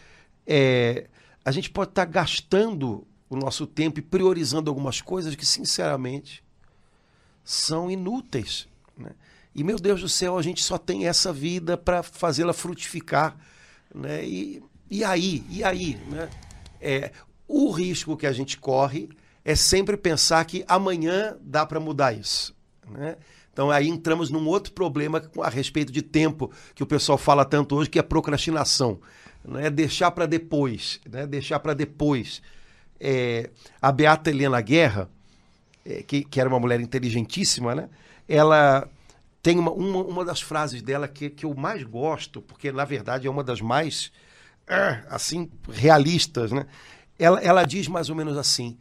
[0.47, 1.07] é,
[1.45, 6.43] a gente pode estar gastando o nosso tempo e priorizando algumas coisas que, sinceramente,
[7.49, 8.67] são inúteis.
[8.95, 9.09] né?
[9.55, 13.35] E, meu Deus do céu, a gente só tem essa vida para fazê-la frutificar
[13.93, 14.23] Né?
[14.23, 15.43] E, e aí?
[15.49, 15.95] E aí?
[16.11, 16.29] Né?
[16.79, 17.11] É,
[17.47, 19.09] o risco que a gente corre
[19.43, 22.55] é sempre pensar que amanhã dá para mudar isso.
[22.87, 23.17] Né?
[23.51, 27.75] Então aí entramos num outro problema a respeito de tempo, que o pessoal fala tanto
[27.75, 29.01] hoje, que é procrastinação.
[29.43, 29.71] Né?
[29.71, 31.01] Deixar para depois.
[31.09, 31.25] Né?
[31.25, 32.43] Deixar para depois.
[32.99, 33.49] É,
[33.81, 35.18] a Beata Helena Guerra, é,
[36.07, 37.89] que, que era uma mulher inteligentíssima, né?
[38.27, 38.87] ela
[39.41, 43.25] tem uma, uma, uma das frases dela que, que eu mais gosto, porque na verdade
[43.25, 44.11] é uma das mais
[44.67, 46.51] é, assim realistas.
[46.51, 46.67] Né?
[47.17, 48.77] Ela, ela diz mais ou menos assim: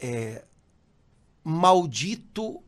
[0.00, 0.44] é,
[1.44, 2.62] maldito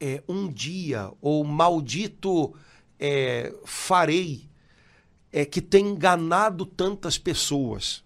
[0.00, 2.54] é, um dia, ou maldito
[2.98, 4.48] é, farei,
[5.30, 8.02] é, que tem enganado tantas pessoas.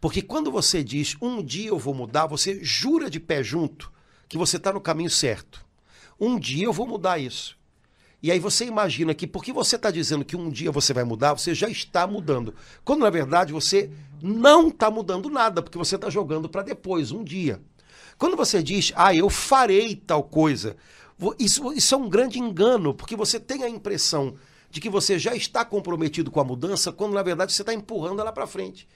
[0.00, 3.92] Porque quando você diz um dia eu vou mudar, você jura de pé junto
[4.28, 5.64] que você está no caminho certo.
[6.20, 7.56] Um dia eu vou mudar isso.
[8.20, 11.34] E aí você imagina que porque você está dizendo que um dia você vai mudar,
[11.34, 12.54] você já está mudando.
[12.84, 17.22] Quando na verdade você não está mudando nada, porque você está jogando para depois, um
[17.22, 17.60] dia.
[18.18, 20.76] Quando você diz, ah, eu farei tal coisa,
[21.38, 24.34] isso, isso é um grande engano, porque você tem a impressão
[24.70, 28.20] de que você já está comprometido com a mudança, quando na verdade você está empurrando
[28.20, 28.88] ela para frente.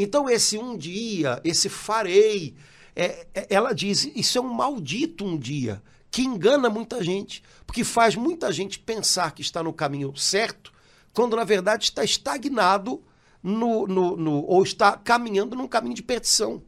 [0.00, 2.54] Então, esse um dia, esse farei,
[2.94, 7.82] é, é, ela diz, isso é um maldito um dia que engana muita gente, porque
[7.82, 10.72] faz muita gente pensar que está no caminho certo,
[11.12, 13.02] quando na verdade está estagnado
[13.42, 16.62] no, no, no ou está caminhando num caminho de perdição.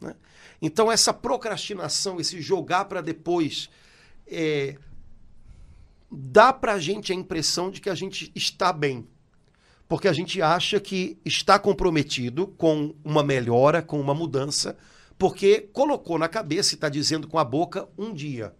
[0.00, 0.16] Né?
[0.60, 3.70] Então, essa procrastinação, esse jogar para depois,
[4.26, 4.76] é,
[6.10, 9.06] dá para a gente a impressão de que a gente está bem.
[9.88, 14.76] Porque a gente acha que está comprometido com uma melhora, com uma mudança,
[15.16, 18.54] porque colocou na cabeça e está dizendo com a boca um dia.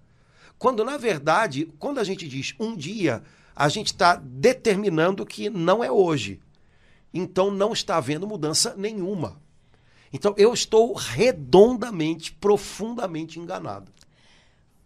[0.59, 3.23] Quando, na verdade, quando a gente diz um dia,
[3.55, 6.41] a gente está determinando que não é hoje.
[7.13, 9.41] Então não está havendo mudança nenhuma.
[10.13, 13.93] Então eu estou redondamente, profundamente enganado.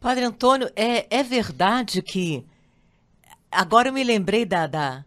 [0.01, 2.45] Padre Antônio, é, é verdade que.
[3.51, 5.05] Agora eu me lembrei da, da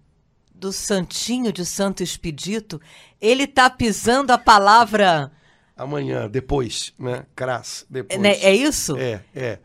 [0.57, 2.81] do Santinho de Santo Expedito.
[3.21, 5.31] Ele está pisando a palavra.
[5.75, 7.25] Amanhã, depois, né?
[7.35, 8.23] Cras, depois.
[8.23, 8.97] É, é isso?
[8.97, 9.59] É, é.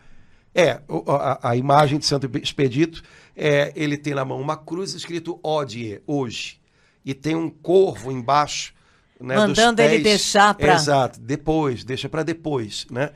[0.53, 3.05] É, a, a, imagem de Santo Expedito,
[3.37, 6.61] é, ele tem na mão uma cruz escrito Odie, hoje.
[7.05, 8.75] E tem um corvo embaixo.
[9.21, 10.75] Né, Mandando ele deixar para.
[10.75, 13.11] Exato, depois, deixa para depois, né?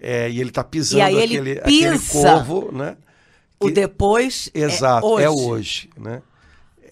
[0.00, 2.96] É, e ele está pisando e aí aquele, ele pisa aquele corvo, né?
[3.60, 4.50] Que, o depois.
[4.54, 6.22] É exato, é hoje, é hoje né?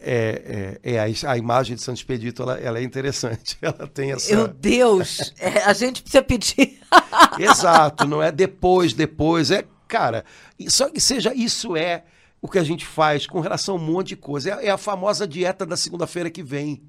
[0.09, 3.59] É, é, é a, a, imagem de Santo Expedito ela, ela, é interessante.
[3.61, 4.37] Ela tem essa.
[4.37, 5.35] Meu Deus!
[5.37, 6.79] É, a gente precisa pedir.
[7.41, 9.51] Exato, não é depois, depois.
[9.51, 10.25] É, cara,
[10.69, 12.05] só que seja isso é
[12.41, 14.61] o que a gente faz com relação a um monte de coisa.
[14.61, 16.83] É, é a famosa dieta da segunda-feira que vem.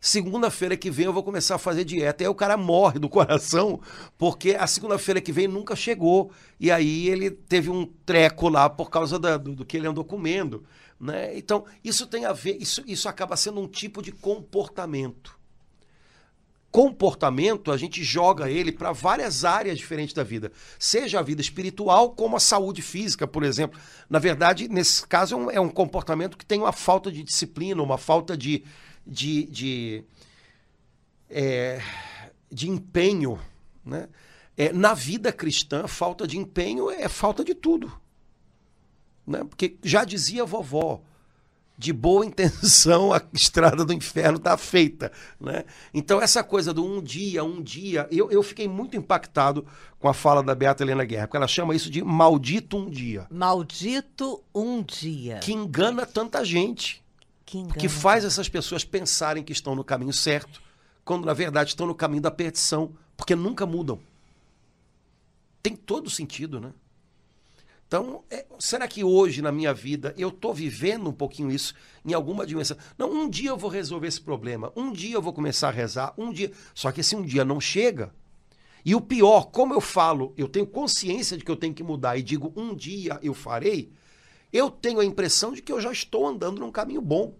[0.00, 2.22] Segunda-feira que vem eu vou começar a fazer dieta.
[2.22, 3.80] E aí o cara morre do coração,
[4.16, 6.32] porque a segunda-feira que vem nunca chegou.
[6.58, 10.04] E aí ele teve um treco lá por causa da, do, do, que ele andou
[10.04, 10.64] comendo.
[10.98, 11.36] Né?
[11.36, 15.38] Então, isso tem a ver, isso, isso acaba sendo um tipo de comportamento.
[16.70, 22.10] Comportamento, a gente joga ele para várias áreas diferentes da vida, seja a vida espiritual,
[22.10, 23.78] como a saúde física, por exemplo.
[24.08, 27.82] Na verdade, nesse caso, é um, é um comportamento que tem uma falta de disciplina,
[27.82, 28.62] uma falta de,
[29.06, 30.04] de, de,
[31.28, 31.82] é,
[32.50, 33.38] de empenho.
[33.84, 34.08] Né?
[34.56, 37.92] É, na vida cristã, falta de empenho é falta de tudo.
[39.26, 39.44] Né?
[39.44, 41.02] Porque já dizia a vovó,
[41.78, 45.10] de boa intenção a estrada do inferno está feita.
[45.40, 45.64] Né?
[45.94, 49.66] Então, essa coisa do um dia, um dia, eu, eu fiquei muito impactado
[49.98, 53.26] com a fala da Beata Helena Guerra, porque ela chama isso de maldito um dia.
[53.30, 55.38] Maldito um dia.
[55.38, 56.99] Que engana tanta gente
[57.50, 60.62] que, que faz essas pessoas pensarem que estão no caminho certo,
[61.04, 63.98] quando na verdade estão no caminho da perdição, porque nunca mudam.
[65.60, 66.72] Tem todo sentido, né?
[67.88, 72.14] Então, é, será que hoje na minha vida eu estou vivendo um pouquinho isso em
[72.14, 72.76] alguma dimensão?
[72.96, 76.14] Não, um dia eu vou resolver esse problema, um dia eu vou começar a rezar,
[76.16, 76.52] um dia.
[76.72, 78.14] Só que esse um dia não chega.
[78.84, 82.16] E o pior, como eu falo, eu tenho consciência de que eu tenho que mudar
[82.16, 83.92] e digo um dia eu farei,
[84.52, 87.39] eu tenho a impressão de que eu já estou andando num caminho bom.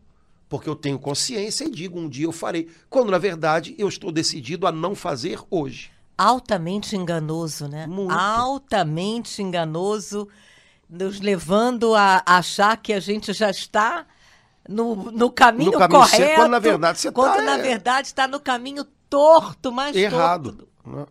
[0.51, 2.69] Porque eu tenho consciência e digo um dia eu farei.
[2.91, 5.93] Quando, na verdade, eu estou decidido a não fazer hoje.
[6.19, 7.87] Altamente enganoso, né?
[7.87, 8.13] Muito.
[8.13, 10.29] Altamente enganoso,
[10.89, 14.05] nos levando a achar que a gente já está
[14.69, 16.17] no, no caminho, no caminho correto.
[16.17, 17.63] Certo, quando, na verdade, você Quando, tá, na é...
[17.63, 20.53] verdade, está no caminho torto, mais Errado.
[20.53, 20.69] torto.
[20.85, 21.07] Né?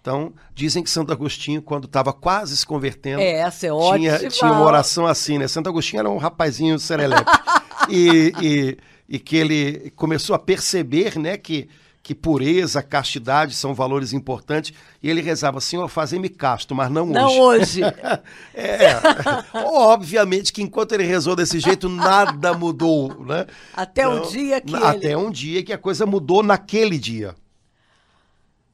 [0.00, 4.18] Então, dizem que Santo Agostinho, quando estava quase se convertendo, é, essa é ótima.
[4.18, 5.46] tinha, tinha uma oração assim, né?
[5.46, 7.30] Santo Agostinho era um rapazinho serelepe.
[7.90, 11.68] e, e, e que ele começou a perceber, né, que
[12.02, 14.72] que pureza, castidade são valores importantes.
[15.02, 17.14] E ele rezava, Senhor, fazer-me casto, mas não, hoje.
[17.14, 17.80] Não hoje.
[18.54, 18.94] é,
[19.54, 23.46] obviamente que enquanto ele rezou desse jeito, nada mudou, né?
[23.74, 25.16] Até então, o dia que Até ele...
[25.16, 27.34] um dia que a coisa mudou naquele dia.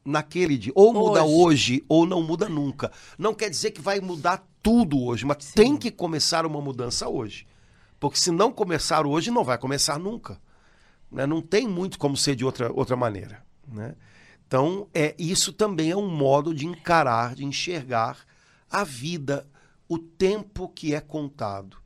[0.05, 0.71] Naquele dia.
[0.73, 1.73] Ou muda hoje.
[1.73, 2.91] hoje, ou não muda nunca.
[3.17, 5.53] Não quer dizer que vai mudar tudo hoje, mas Sim.
[5.53, 7.45] tem que começar uma mudança hoje.
[7.99, 10.39] Porque se não começar hoje, não vai começar nunca.
[11.11, 11.25] Né?
[11.25, 13.43] Não tem muito como ser de outra, outra maneira.
[13.67, 13.95] Né?
[14.47, 18.17] Então, é, isso também é um modo de encarar, de enxergar
[18.69, 19.47] a vida,
[19.89, 21.77] o tempo que é contado.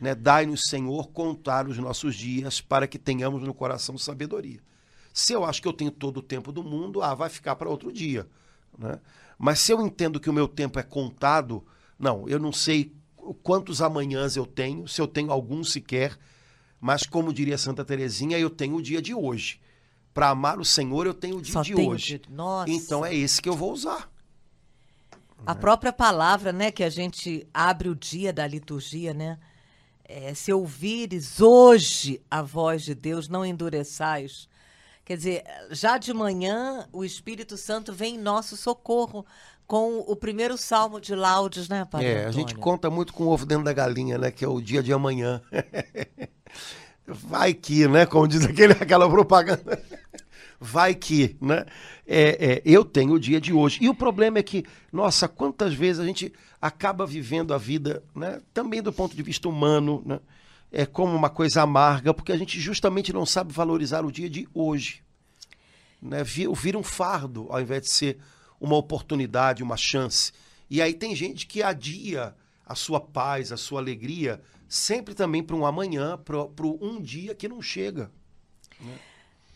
[0.00, 0.14] Né?
[0.14, 4.60] Dai-nos, Senhor, contar os nossos dias para que tenhamos no coração sabedoria.
[5.12, 7.68] Se eu acho que eu tenho todo o tempo do mundo, ah, vai ficar para
[7.68, 8.28] outro dia.
[8.78, 9.00] Né?
[9.36, 11.64] Mas se eu entendo que o meu tempo é contado,
[11.98, 12.94] não, eu não sei
[13.34, 16.18] quantos amanhãs eu tenho, se eu tenho algum sequer,
[16.80, 19.60] mas, como diria Santa Terezinha, eu tenho o dia de hoje.
[20.14, 22.20] Para amar o Senhor, eu tenho o dia Só de hoje.
[22.28, 22.70] Nossa.
[22.70, 24.10] Então é esse que eu vou usar.
[25.46, 25.60] A né?
[25.60, 29.38] própria palavra, né, que a gente abre o dia da liturgia, né?
[30.04, 34.48] É, se ouvires hoje a voz de Deus, não endureçais.
[35.04, 39.24] Quer dizer, já de manhã o Espírito Santo vem em nosso socorro
[39.68, 42.28] com o primeiro salmo de laudes, né, Padre É, Antônio?
[42.28, 44.82] a gente conta muito com o ovo dentro da galinha, né, que é o dia
[44.82, 45.42] de amanhã.
[47.06, 48.04] Vai que, né?
[48.04, 49.82] Como diz aquele, aquela propaganda.
[50.60, 51.64] Vai que, né?
[52.06, 53.78] É, é, eu tenho o dia de hoje.
[53.80, 58.40] E o problema é que, nossa, quantas vezes a gente acaba vivendo a vida, né?
[58.52, 60.18] Também do ponto de vista humano, né?
[60.70, 64.46] É como uma coisa amarga, porque a gente justamente não sabe valorizar o dia de
[64.52, 65.02] hoje.
[66.00, 66.22] Né?
[66.24, 68.18] Vira um fardo, ao invés de ser
[68.60, 70.32] uma oportunidade, uma chance.
[70.70, 72.34] E aí tem gente que adia
[72.66, 77.48] a sua paz, a sua alegria, sempre também para um amanhã, para um dia que
[77.48, 78.10] não chega.
[78.80, 78.98] Né?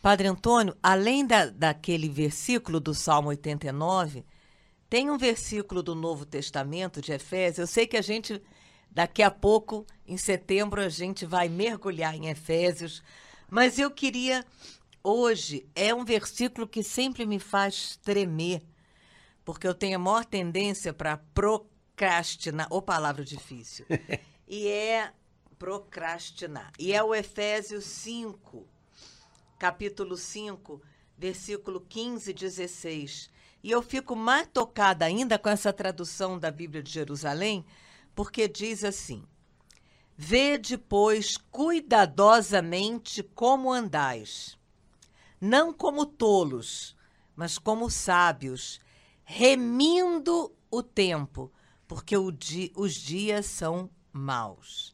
[0.00, 4.24] Padre Antônio, além da, daquele versículo do Salmo 89,
[4.90, 7.58] tem um versículo do Novo Testamento de Efésios.
[7.58, 8.42] Eu sei que a gente,
[8.90, 13.02] daqui a pouco, em setembro, a gente vai mergulhar em Efésios,
[13.48, 14.44] mas eu queria.
[15.04, 18.62] Hoje é um versículo que sempre me faz tremer,
[19.44, 22.68] porque eu tenho a maior tendência para procrastinar.
[22.70, 23.86] Ô, palavra difícil.
[24.46, 25.12] e é
[25.58, 26.72] procrastinar.
[26.78, 28.66] E é o Efésios 5,
[29.58, 30.82] capítulo 5,
[31.16, 33.30] versículo 15 e 16.
[33.62, 37.64] E eu fico mais tocada ainda com essa tradução da Bíblia de Jerusalém,
[38.14, 39.24] porque diz assim:
[40.16, 44.58] Vede, pois, cuidadosamente como andais,
[45.40, 46.96] não como tolos,
[47.36, 48.80] mas como sábios,
[49.24, 51.52] remindo o tempo,
[51.86, 54.92] porque di os dias são maus.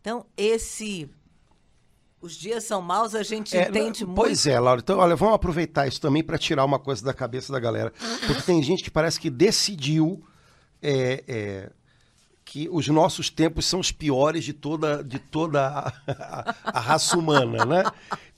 [0.00, 1.10] Então, esse.
[2.20, 4.16] Os dias são maus, a gente é, entende muito.
[4.16, 4.80] Pois é, Laura.
[4.80, 7.92] Então, olha, vamos aproveitar isso também para tirar uma coisa da cabeça da galera.
[8.26, 10.24] Porque tem gente que parece que decidiu
[10.82, 11.72] é, é,
[12.44, 17.18] que os nossos tempos são os piores de toda, de toda a, a, a raça
[17.18, 17.84] humana, né?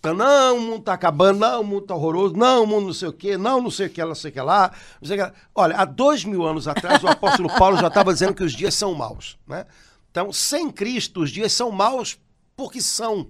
[0.07, 2.93] Então, não, o mundo está acabando, não, o mundo está horroroso, não, o mundo não
[2.93, 4.71] sei o quê, não, não sei o que, não sei o que lá.
[5.01, 5.35] Não sei o que lá.
[5.53, 8.73] Olha, há dois mil anos atrás, o apóstolo Paulo já estava dizendo que os dias
[8.75, 9.67] são maus, né?
[10.09, 12.21] Então, sem Cristo, os dias são maus
[12.57, 13.27] porque são.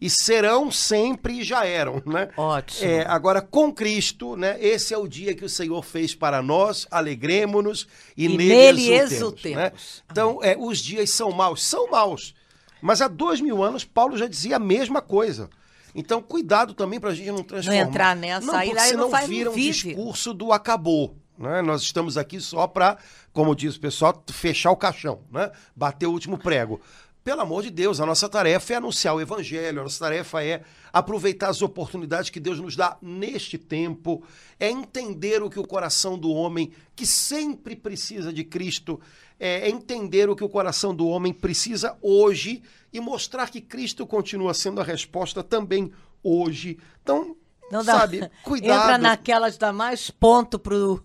[0.00, 2.28] E serão sempre e já eram, né?
[2.36, 2.88] Ótimo.
[2.88, 4.56] É, agora, com Cristo, né?
[4.60, 8.92] Esse é o dia que o Senhor fez para nós, alegremos-nos e, e, nele, nele
[8.92, 9.12] exultemos.
[9.12, 9.56] exultemos.
[9.56, 9.72] Né?
[10.08, 11.64] Então, é, os dias são maus?
[11.64, 12.36] São maus.
[12.80, 15.50] Mas há dois mil anos, Paulo já dizia a mesma coisa.
[15.94, 17.80] Então, cuidado também para a gente não transformar.
[17.80, 21.16] Não entrar nessa, não, porque aí senão não vira um discurso do acabou.
[21.38, 21.62] Né?
[21.62, 22.98] Nós estamos aqui só para
[23.38, 25.52] como diz o pessoal, fechar o caixão, né?
[25.76, 26.80] Bater o último prego.
[27.28, 30.62] Pelo amor de Deus, a nossa tarefa é anunciar o evangelho, a nossa tarefa é
[30.90, 34.24] aproveitar as oportunidades que Deus nos dá neste tempo,
[34.58, 38.98] é entender o que o coração do homem, que sempre precisa de Cristo,
[39.38, 44.54] é entender o que o coração do homem precisa hoje e mostrar que Cristo continua
[44.54, 45.92] sendo a resposta também
[46.22, 46.78] hoje.
[47.02, 47.36] Então,
[47.70, 48.84] não dá, sabe, cuidado.
[48.84, 51.04] Entra naquelas dá mais ponto pro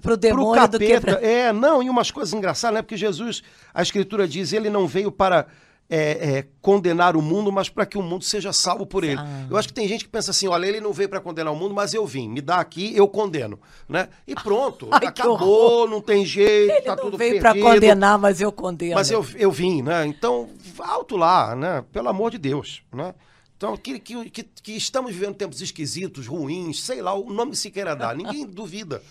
[0.00, 1.12] para o demônio capeta, do que pra...
[1.26, 2.82] É, não, e umas coisas engraçadas, né?
[2.82, 5.46] Porque Jesus, a Escritura diz, ele não veio para
[5.88, 9.18] é, é, condenar o mundo, mas para que o mundo seja salvo por ele.
[9.18, 9.46] Ah.
[9.48, 11.56] Eu acho que tem gente que pensa assim, olha, ele não veio para condenar o
[11.56, 13.58] mundo, mas eu vim, me dá aqui, eu condeno,
[13.88, 14.08] né?
[14.26, 18.40] E pronto, Ai, acabou, não tem jeito, ele tá não tudo veio para condenar, mas
[18.40, 18.96] eu condeno.
[18.96, 20.06] Mas eu, eu vim, né?
[20.06, 21.84] Então, alto lá, né?
[21.90, 23.14] Pelo amor de Deus, né?
[23.56, 27.70] Então, que, que, que, que estamos vivendo tempos esquisitos, ruins, sei lá, o nome se
[27.70, 29.02] queira dar, ninguém duvida.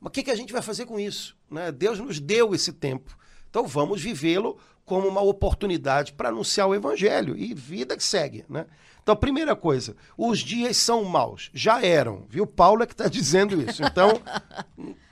[0.00, 1.36] Mas o que, que a gente vai fazer com isso?
[1.50, 1.70] Né?
[1.70, 3.16] Deus nos deu esse tempo.
[3.48, 8.66] Então vamos vivê-lo como uma oportunidade para anunciar o evangelho e vida que segue, né?
[9.02, 11.50] Então, primeira coisa, os dias são maus.
[11.54, 12.46] Já eram, viu?
[12.46, 13.82] Paulo é que está dizendo isso.
[13.82, 14.20] Então,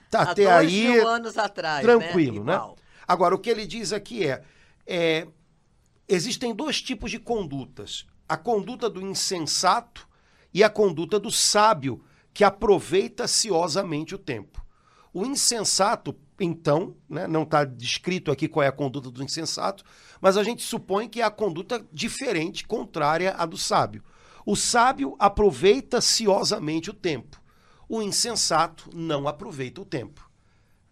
[0.09, 2.57] tá Há até dois aí mil anos atrás, tranquilo, né?
[2.57, 2.73] né?
[3.07, 4.43] Agora, o que ele diz aqui é,
[4.85, 5.27] é,
[6.07, 10.07] existem dois tipos de condutas: a conduta do insensato
[10.53, 14.63] e a conduta do sábio, que aproveita ciosamente o tempo.
[15.13, 19.83] O insensato, então, né, não está descrito aqui qual é a conduta do insensato,
[20.21, 24.03] mas a gente supõe que é a conduta diferente, contrária à do sábio.
[24.45, 27.41] O sábio aproveita ciosamente o tempo.
[27.87, 30.29] O insensato não aproveita o tempo.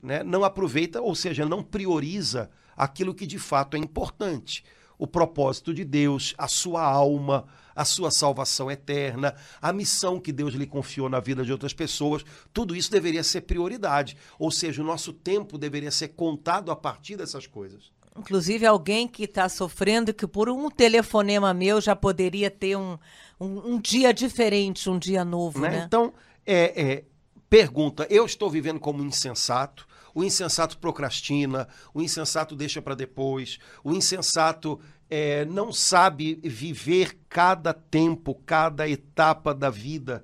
[0.02, 0.24] Né?
[0.24, 4.64] Não aproveita, ou seja, não prioriza aquilo que de fato é importante.
[4.98, 7.46] O propósito de Deus, a sua alma,
[7.76, 12.26] a sua salvação eterna, a missão que Deus lhe confiou na vida de outras pessoas,
[12.52, 14.18] tudo isso deveria ser prioridade.
[14.40, 17.92] Ou seja, o nosso tempo deveria ser contado a partir dessas coisas.
[18.18, 22.98] Inclusive, alguém que está sofrendo que por um telefonema meu já poderia ter um,
[23.40, 25.70] um, um dia diferente, um dia novo, né?
[25.70, 25.84] né?
[25.86, 26.12] Então,
[26.44, 27.04] é, é,
[27.48, 29.88] pergunta: eu estou vivendo como insensato?
[30.18, 37.72] O insensato procrastina, o insensato deixa para depois, o insensato é, não sabe viver cada
[37.72, 40.24] tempo, cada etapa da vida,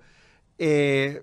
[0.57, 1.21] é,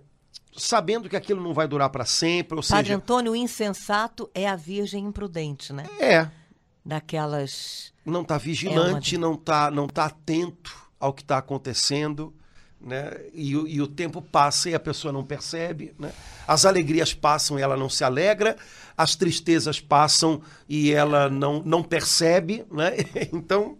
[0.56, 2.56] sabendo que aquilo não vai durar para sempre.
[2.56, 5.86] Ou Padre seja, Antônio, o insensato é a virgem imprudente, né?
[5.98, 6.30] é,
[6.84, 7.92] Daquelas.
[8.06, 12.32] não está vigilante, não está não tá atento ao que está acontecendo,
[12.80, 13.12] né?
[13.34, 16.12] E, o- e o tempo passa e a pessoa não percebe, né?
[16.46, 18.56] As alegrias passam e ela não se alegra,
[18.96, 22.92] as tristezas passam e ela não, não percebe, né?
[23.32, 23.76] Então,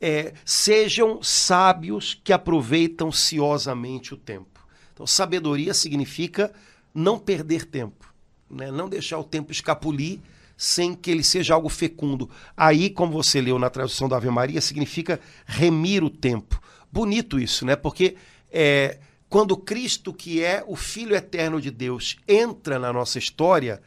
[0.00, 4.60] é, sejam sábios que aproveitam ciosamente o tempo.
[4.92, 6.52] Então, sabedoria significa
[6.94, 8.12] não perder tempo,
[8.50, 8.70] né?
[8.70, 10.18] não deixar o tempo escapulir
[10.56, 12.30] sem que ele seja algo fecundo.
[12.56, 16.60] Aí, como você leu na tradução da Ave Maria, significa remir o tempo.
[16.90, 17.76] Bonito isso, né?
[17.76, 18.16] Porque
[18.50, 23.82] é, quando Cristo, que é o Filho eterno de Deus, entra na nossa história,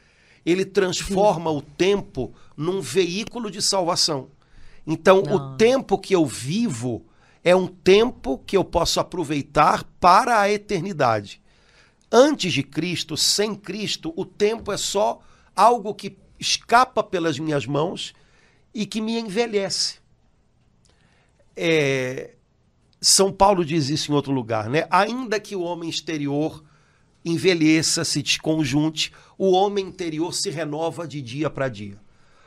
[0.46, 4.30] ele transforma o tempo num veículo de salvação.
[4.86, 5.56] Então, o Ah.
[5.58, 7.06] tempo que eu vivo
[7.44, 11.42] é um tempo que eu posso aproveitar para a eternidade.
[12.12, 15.20] Antes de Cristo, sem Cristo, o tempo é só
[15.56, 18.14] algo que escapa pelas minhas mãos
[18.74, 20.00] e que me envelhece.
[21.56, 22.36] É,
[23.02, 24.86] São Paulo diz isso em outro lugar, né?
[24.90, 26.64] Ainda que o homem exterior
[27.24, 32.00] envelheça, se desconjunte, o homem interior se renova de dia para dia.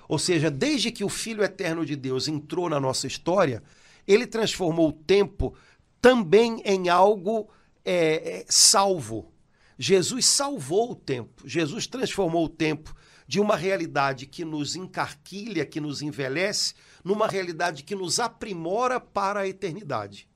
[0.09, 3.63] Ou seja, desde que o Filho Eterno de Deus entrou na nossa história,
[4.07, 5.55] ele transformou o tempo
[6.01, 7.49] também em algo
[7.85, 9.33] é, é, salvo.
[9.79, 11.49] Jesus salvou o tempo.
[11.49, 12.95] Jesus transformou o tempo
[13.27, 19.41] de uma realidade que nos encarquilha, que nos envelhece, numa realidade que nos aprimora para
[19.41, 20.29] a eternidade.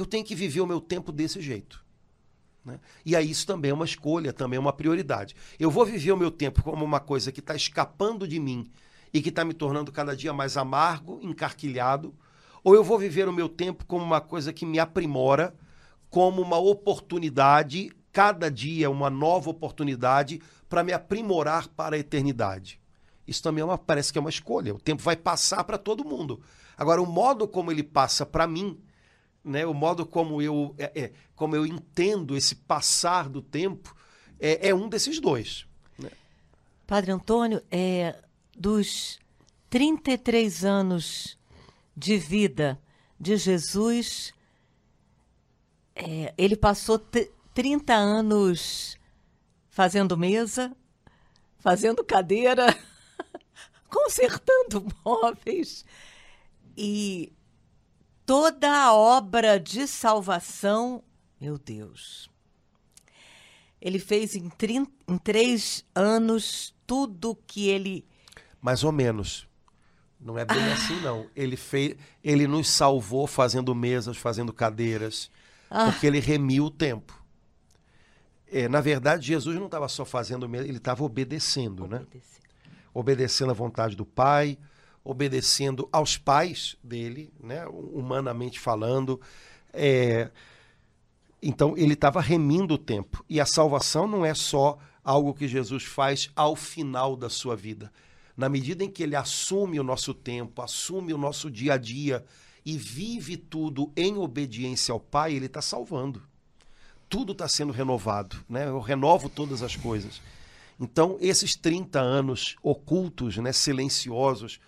[0.00, 1.84] Eu tenho que viver o meu tempo desse jeito.
[2.64, 2.80] Né?
[3.04, 5.34] E aí isso também é uma escolha, também é uma prioridade.
[5.58, 8.70] Eu vou viver o meu tempo como uma coisa que está escapando de mim
[9.12, 12.14] e que está me tornando cada dia mais amargo, encarquilhado,
[12.62, 15.54] ou eu vou viver o meu tempo como uma coisa que me aprimora,
[16.08, 22.80] como uma oportunidade, cada dia uma nova oportunidade para me aprimorar para a eternidade.
[23.26, 24.74] Isso também é uma, parece que é uma escolha.
[24.74, 26.40] O tempo vai passar para todo mundo.
[26.76, 28.78] Agora, o modo como ele passa para mim,
[29.44, 33.94] né, o modo como eu, é, é, como eu entendo esse passar do tempo,
[34.38, 35.66] é, é um desses dois.
[35.98, 36.10] né?
[36.86, 38.22] Padre Antônio, é,
[38.56, 39.18] dos
[39.68, 41.38] 33 anos
[41.96, 42.80] de vida
[43.18, 44.32] de Jesus,
[45.94, 48.96] é, ele passou t- 30 anos
[49.68, 50.74] fazendo mesa,
[51.58, 52.66] fazendo cadeira,
[53.88, 55.84] consertando móveis
[56.76, 57.32] e
[58.30, 61.02] toda a obra de salvação,
[61.40, 62.30] meu Deus.
[63.80, 64.48] Ele fez em,
[65.08, 68.06] em três anos tudo que ele.
[68.62, 69.48] Mais ou menos.
[70.20, 71.26] Não é bem assim, não.
[71.34, 75.28] Ele, fez, ele nos salvou fazendo mesas, fazendo cadeiras,
[75.68, 77.20] porque ele remiu o tempo.
[78.46, 82.06] É, na verdade, Jesus não estava só fazendo mesa, ele estava obedecendo, né?
[82.94, 84.56] obedecendo à vontade do Pai,
[85.04, 89.20] obedecendo aos pais dele, né, humanamente falando.
[89.72, 90.30] É,
[91.42, 93.24] Então, ele estava remindo o tempo.
[93.28, 97.90] E a salvação não é só algo que Jesus faz ao final da sua vida.
[98.36, 102.24] Na medida em que ele assume o nosso tempo, assume o nosso dia a dia
[102.64, 106.22] e vive tudo em obediência ao Pai, ele está salvando.
[107.08, 108.36] Tudo está sendo renovado.
[108.48, 108.66] Né?
[108.68, 110.20] Eu renovo todas as coisas.
[110.78, 114.60] Então, esses 30 anos ocultos, né, silenciosos,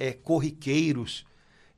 [0.00, 1.26] é, corriqueiros,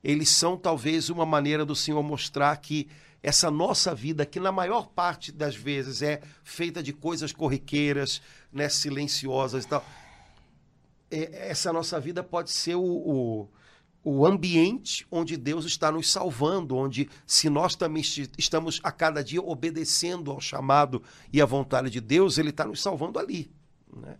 [0.01, 2.87] eles são talvez uma maneira do Senhor mostrar que
[3.21, 8.21] essa nossa vida, que na maior parte das vezes é feita de coisas corriqueiras,
[8.51, 9.85] né, silenciosas e tal,
[11.11, 13.49] é, essa nossa vida pode ser o, o,
[14.03, 18.03] o, ambiente onde Deus está nos salvando, onde se nós também
[18.37, 22.81] estamos a cada dia obedecendo ao chamado e à vontade de Deus, Ele está nos
[22.81, 23.51] salvando ali.
[23.93, 24.17] Né?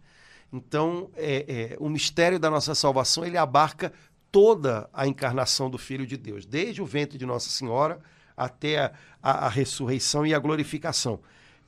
[0.54, 3.92] Então, é, é, o mistério da nossa salvação ele abarca
[4.32, 8.00] toda a encarnação do Filho de Deus, desde o ventre de Nossa Senhora
[8.38, 11.20] até a, a, a ressurreição e a glorificação.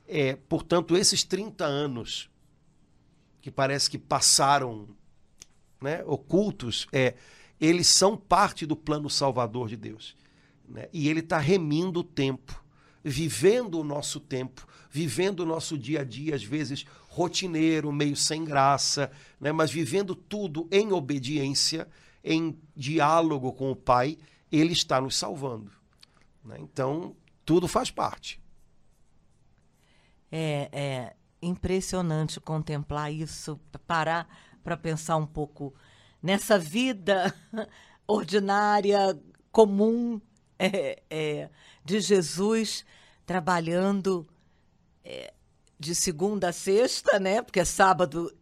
[0.06, 2.30] É, portanto, esses 30 anos
[3.40, 4.88] que parece que passaram
[5.80, 7.14] né, ocultos, é,
[7.60, 10.16] eles são parte do plano salvador de Deus.
[10.68, 10.88] Né?
[10.92, 12.64] E ele está remindo o tempo,
[13.08, 18.44] vivendo o nosso tempo, vivendo o nosso dia a dia, às vezes rotineiro, meio sem
[18.44, 19.52] graça, né?
[19.52, 21.88] mas vivendo tudo em obediência
[22.22, 24.18] em diálogo com o Pai,
[24.50, 25.70] ele está nos salvando.
[26.44, 26.56] Né?
[26.58, 28.40] Então, tudo faz parte.
[30.30, 34.28] É, é impressionante contemplar isso, parar
[34.64, 35.72] para pensar um pouco
[36.20, 37.32] nessa vida
[38.04, 39.16] ordinária,
[39.52, 40.20] comum
[40.58, 41.50] é, é,
[41.86, 42.84] de Jesus,
[43.24, 44.26] trabalhando
[45.04, 45.32] é,
[45.78, 47.40] de segunda a sexta, né?
[47.40, 48.32] Porque sábado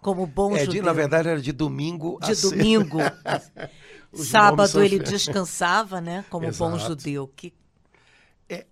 [0.00, 0.80] como bom é, judeu.
[0.80, 2.98] De, na verdade, era de domingo de a domingo.
[4.14, 6.24] Sábado ele descansava, né?
[6.30, 6.70] Como Exato.
[6.70, 7.30] bom judeu.
[7.36, 7.52] Que...
[8.48, 8.64] É,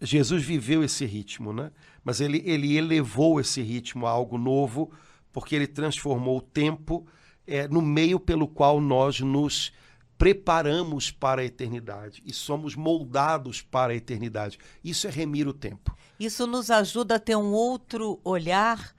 [0.00, 1.70] Jesus viveu esse ritmo, né?
[2.02, 4.90] Mas ele, ele elevou esse ritmo a algo novo,
[5.30, 7.06] porque ele transformou o tempo
[7.46, 9.72] é, no meio pelo qual nós nos
[10.18, 14.58] preparamos para a eternidade e somos moldados para a eternidade.
[14.82, 15.96] Isso é remir o tempo.
[16.18, 18.94] Isso nos ajuda a ter um outro olhar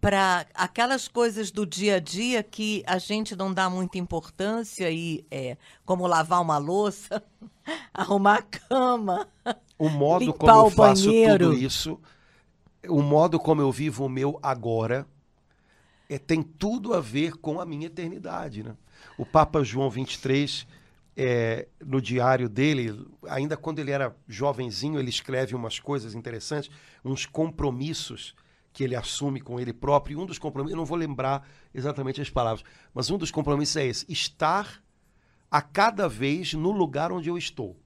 [0.00, 5.24] para aquelas coisas do dia a dia que a gente não dá muita importância e
[5.30, 7.22] é, como lavar uma louça,
[7.94, 9.28] arrumar a cama,
[9.78, 11.50] o modo como eu faço banheiro.
[11.50, 12.00] tudo isso,
[12.88, 15.06] o modo como eu vivo o meu agora,
[16.10, 18.76] é, tem tudo a ver com a minha eternidade, né?
[19.16, 20.66] O Papa João 23
[21.16, 26.68] é, no diário dele, ainda quando ele era jovenzinho, ele escreve umas coisas interessantes,
[27.04, 28.34] uns compromissos
[28.72, 30.18] que ele assume com ele próprio.
[30.18, 33.76] E um dos compromissos, eu não vou lembrar exatamente as palavras, mas um dos compromissos
[33.76, 34.82] é esse: estar
[35.48, 37.78] a cada vez no lugar onde eu estou.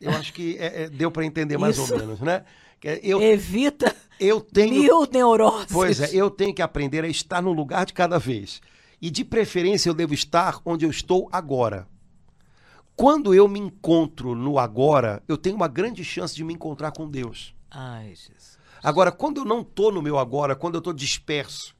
[0.00, 2.44] Eu acho que é, é, deu para entender mais Isso ou menos, né?
[3.02, 5.72] Eu, Evita eu tenho, mil neuroses.
[5.72, 8.60] Pois é, eu tenho que aprender a estar no lugar de cada vez.
[9.00, 11.86] E de preferência eu devo estar onde eu estou agora.
[12.94, 17.08] Quando eu me encontro no agora, eu tenho uma grande chance de me encontrar com
[17.08, 17.54] Deus.
[17.70, 18.56] Ai, Jesus.
[18.82, 21.76] Agora, quando eu não estou no meu agora, quando eu estou disperso,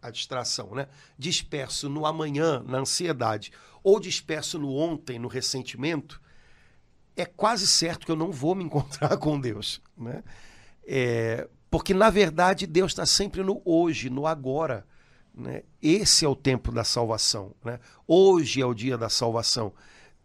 [0.00, 0.86] a distração, né?
[1.18, 3.52] Disperso no amanhã, na ansiedade,
[3.82, 6.20] ou disperso no ontem, no ressentimento,
[7.16, 10.22] é quase certo que eu não vou me encontrar com Deus, né?
[10.84, 14.86] É, porque, na verdade, Deus está sempre no hoje, no agora.
[15.34, 15.62] Né?
[15.80, 17.54] Esse é o tempo da salvação.
[17.64, 17.80] Né?
[18.06, 19.72] Hoje é o dia da salvação.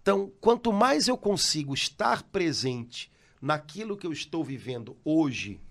[0.01, 3.09] Então, quanto mais eu consigo estar presente
[3.41, 5.61] naquilo que eu estou vivendo hoje,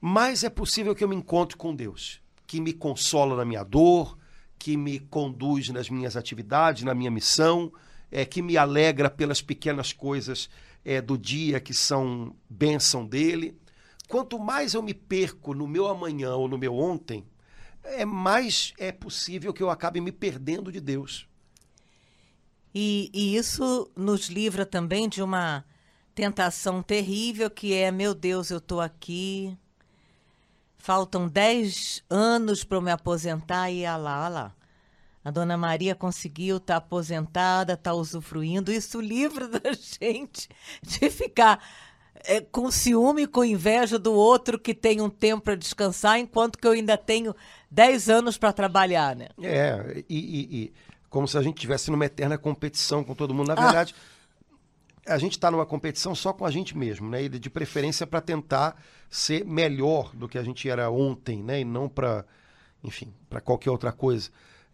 [0.00, 4.16] mais é possível que eu me encontre com Deus, que me consola na minha dor,
[4.58, 7.70] que me conduz nas minhas atividades, na minha missão,
[8.10, 10.48] é, que me alegra pelas pequenas coisas
[10.82, 13.54] é, do dia que são bênção dele.
[14.08, 17.24] Quanto mais eu me perco no meu amanhã ou no meu ontem,
[17.82, 21.28] é mais é possível que eu acabe me perdendo de Deus.
[22.74, 25.64] E, e isso nos livra também de uma
[26.14, 29.56] tentação terrível que é, meu Deus, eu estou aqui,
[30.76, 34.56] faltam 10 anos para eu me aposentar e olha lá, olha lá.
[35.24, 38.70] A dona Maria conseguiu, está aposentada, está usufruindo.
[38.70, 40.48] Isso livra da gente
[40.82, 41.60] de ficar
[42.24, 46.66] é, com ciúme, com inveja do outro que tem um tempo para descansar, enquanto que
[46.66, 47.34] eu ainda tenho
[47.70, 49.28] 10 anos para trabalhar, né?
[49.42, 50.72] É, e, e, e,
[51.08, 53.48] como se a gente estivesse numa eterna competição com todo mundo.
[53.48, 54.16] Na verdade, ah
[55.06, 57.24] a gente está numa competição só com a gente mesmo, né?
[57.24, 58.76] E de preferência para tentar
[59.08, 61.60] ser melhor do que a gente era ontem, né?
[61.60, 62.24] E não para,
[62.82, 64.30] enfim, para qualquer outra coisa.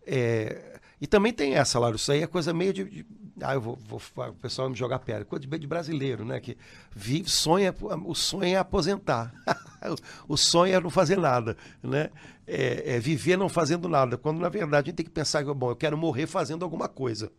[0.06, 0.80] É...
[1.02, 2.84] E também tem essa, Laura, isso aí é coisa meio de.
[2.84, 3.06] de...
[3.42, 5.24] ah, eu vou, vou, o pessoal vai me jogar pedra.
[5.24, 6.38] Coisa de, de brasileiro, né?
[6.38, 6.56] Que
[6.94, 7.74] vive, sonha,
[8.06, 9.34] o sonho é aposentar.
[10.28, 12.08] o sonho é não fazer nada, né?
[12.46, 14.16] É, é viver não fazendo nada.
[14.16, 16.86] Quando, na verdade, a gente tem que pensar que, bom, eu quero morrer fazendo alguma
[16.86, 17.32] coisa.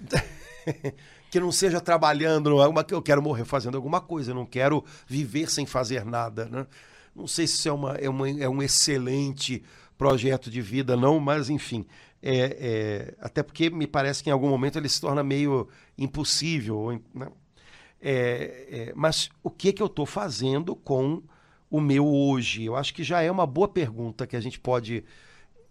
[1.30, 4.82] que não seja trabalhando, não é eu quero morrer fazendo alguma coisa, eu não quero
[5.06, 6.66] viver sem fazer nada, né?
[7.14, 9.62] Não sei se isso é, uma, é, uma, é um excelente
[9.98, 11.84] projeto de vida, não, mas enfim.
[12.26, 15.68] É, é, até porque me parece que em algum momento ele se torna meio
[15.98, 16.98] impossível.
[17.12, 17.28] Né?
[18.00, 21.22] É, é, mas o que, que eu estou fazendo com
[21.70, 22.64] o meu hoje?
[22.64, 25.04] Eu acho que já é uma boa pergunta que a gente pode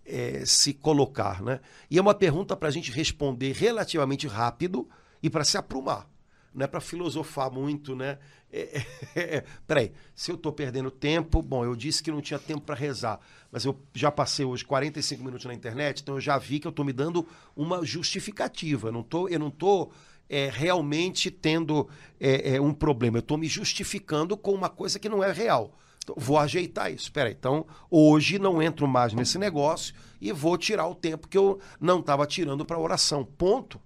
[0.06, 1.42] é, se colocar.
[1.42, 1.60] Né?
[1.90, 4.88] E é uma pergunta para a gente responder relativamente rápido
[5.24, 6.08] e para se aprumar.
[6.54, 8.20] Não é para filosofar muito, né?
[8.52, 8.86] É,
[9.16, 12.62] é, é, peraí, se eu estou perdendo tempo, bom, eu disse que não tinha tempo
[12.62, 13.20] para rezar,
[13.54, 16.72] mas eu já passei hoje 45 minutos na internet, então eu já vi que eu
[16.72, 18.92] estou me dando uma justificativa.
[18.92, 19.94] Não tô, eu não estou
[20.28, 21.88] é, realmente tendo
[22.20, 25.72] é, é, um problema, eu estou me justificando com uma coisa que não é real.
[26.00, 27.12] Então, vou ajeitar isso.
[27.12, 31.60] Peraí, então hoje não entro mais nesse negócio e vou tirar o tempo que eu
[31.80, 33.24] não estava tirando para oração.
[33.24, 33.80] Ponto.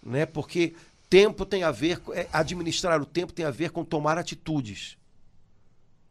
[0.00, 0.24] Né?
[0.24, 0.76] Porque
[1.10, 4.96] tempo tem a ver, é, administrar o tempo tem a ver com tomar atitudes.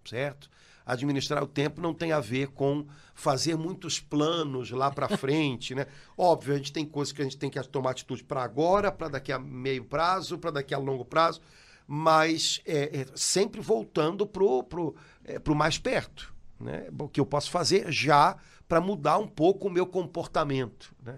[0.04, 0.50] Certo?
[0.88, 5.86] Administrar o tempo não tem a ver com fazer muitos planos lá para frente, né?
[6.18, 9.10] Óbvio, a gente tem coisas que a gente tem que tomar atitude para agora, para
[9.10, 11.42] daqui a meio prazo, para daqui a longo prazo
[11.88, 16.34] mas é, é, sempre voltando para o pro, é, pro mais perto.
[16.60, 16.90] Né?
[17.00, 18.36] O que eu posso fazer já
[18.68, 20.94] para mudar um pouco o meu comportamento.
[21.02, 21.18] Né?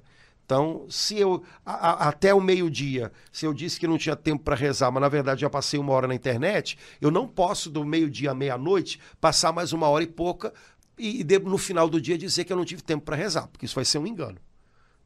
[0.50, 4.44] Então, se eu, a, a, até o meio-dia, se eu disse que não tinha tempo
[4.44, 7.86] para rezar, mas na verdade já passei uma hora na internet, eu não posso do
[7.86, 10.52] meio-dia à meia-noite passar mais uma hora e pouca
[10.98, 13.68] e, e no final do dia dizer que eu não tive tempo para rezar, porque
[13.68, 14.40] isso vai ser um engano.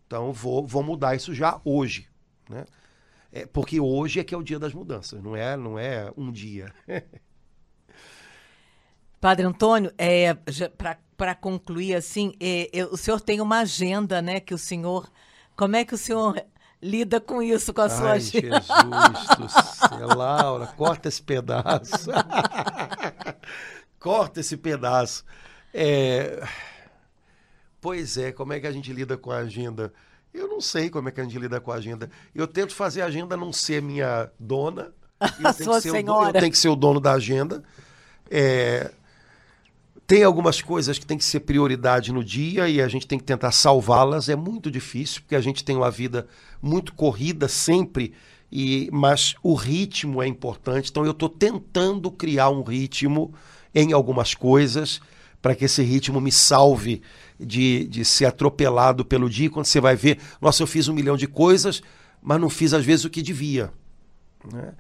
[0.08, 2.08] Então, vou, vou mudar isso já hoje.
[2.50, 2.64] Né?
[3.30, 6.32] É, porque hoje é que é o dia das mudanças, não é, não é um
[6.32, 6.74] dia.
[9.20, 10.38] Padre Antônio, é,
[11.18, 14.39] para concluir assim, é, o senhor tem uma agenda, né?
[14.39, 15.12] Que o senhor.
[15.56, 16.43] Como é que o senhor
[16.82, 18.62] lida com isso, com a sua Ai, agenda?
[18.62, 19.49] Jesus do
[19.97, 22.10] céu, Laura, corta esse pedaço.
[23.99, 25.24] corta esse pedaço.
[25.74, 26.45] É...
[27.80, 29.93] Pois é, como é que a gente lida com a agenda?
[30.34, 32.10] Eu não sei como é que a gente lida com a agenda.
[32.34, 34.91] Eu tento fazer a agenda não ser minha dona.
[35.20, 36.26] a sua senhora.
[36.26, 37.64] O, eu tenho que ser o dono da agenda.
[38.30, 38.91] É,
[40.06, 43.24] tem algumas coisas que tem que ser prioridade no dia e a gente tem que
[43.24, 44.28] tentar salvá-las.
[44.28, 46.28] É muito difícil, porque a gente tem uma vida
[46.62, 48.14] muito corrida sempre,
[48.51, 50.89] e mas o ritmo é importante.
[50.91, 53.34] Então eu estou tentando criar um ritmo
[53.74, 55.01] em algumas coisas
[55.41, 57.01] para que esse ritmo me salve
[57.39, 59.49] de, de ser atropelado pelo dia.
[59.49, 61.82] Quando você vai ver, nossa, eu fiz um milhão de coisas,
[62.22, 63.72] mas não fiz às vezes o que devia.
[64.51, 64.74] Né?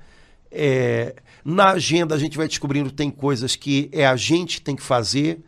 [0.53, 4.75] É, na agenda a gente vai descobrindo tem coisas que é a gente que tem
[4.75, 5.39] que fazer,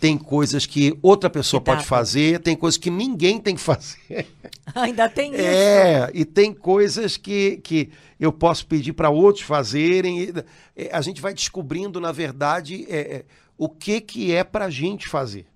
[0.00, 4.26] tem coisas que outra pessoa pode fazer, tem coisas que ninguém tem que fazer.
[4.74, 5.42] Ainda tem isso.
[5.42, 10.32] É, e tem coisas que, que eu posso pedir para outros fazerem.
[10.76, 13.24] É, a gente vai descobrindo, na verdade, é, é
[13.56, 15.46] o que, que é para a gente fazer.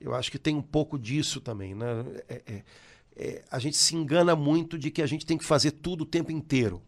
[0.00, 1.74] Eu acho que tem um pouco disso também.
[1.74, 2.04] Né?
[2.28, 2.62] É, é,
[3.16, 6.06] é, a gente se engana muito de que a gente tem que fazer tudo o
[6.06, 6.80] tempo inteiro.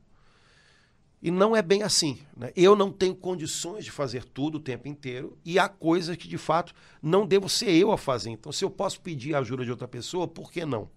[1.23, 2.19] E não é bem assim.
[2.37, 2.51] Né?
[2.57, 6.39] Eu não tenho condições de fazer tudo o tempo inteiro e há coisas que, de
[6.39, 8.31] fato, não devo ser eu a fazer.
[8.31, 10.89] Então, se eu posso pedir a ajuda de outra pessoa, por que não?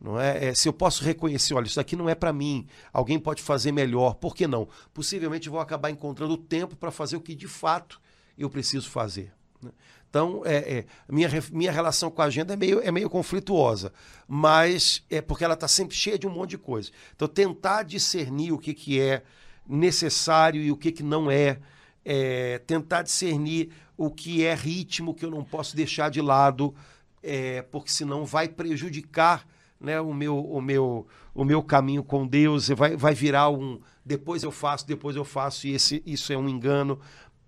[0.00, 0.46] Não é?
[0.46, 3.72] é se eu posso reconhecer, olha, isso aqui não é para mim, alguém pode fazer
[3.72, 4.68] melhor, por que não?
[4.92, 8.00] Possivelmente vou acabar encontrando tempo para fazer o que de fato
[8.36, 9.32] eu preciso fazer.
[9.60, 9.70] Né?
[10.12, 13.90] Então, é, é, minha, minha relação com a agenda é meio, é meio conflituosa,
[14.28, 16.90] mas é porque ela está sempre cheia de um monte de coisa.
[17.16, 19.22] Então, tentar discernir o que, que é
[19.66, 21.58] necessário e o que, que não é,
[22.04, 26.74] é tentar discernir o que é ritmo que eu não posso deixar de lado,
[27.22, 29.48] é, porque senão vai prejudicar
[29.80, 34.42] né, o, meu, o, meu, o meu caminho com Deus, vai, vai virar um depois
[34.42, 36.98] eu faço, depois eu faço, e esse, isso é um engano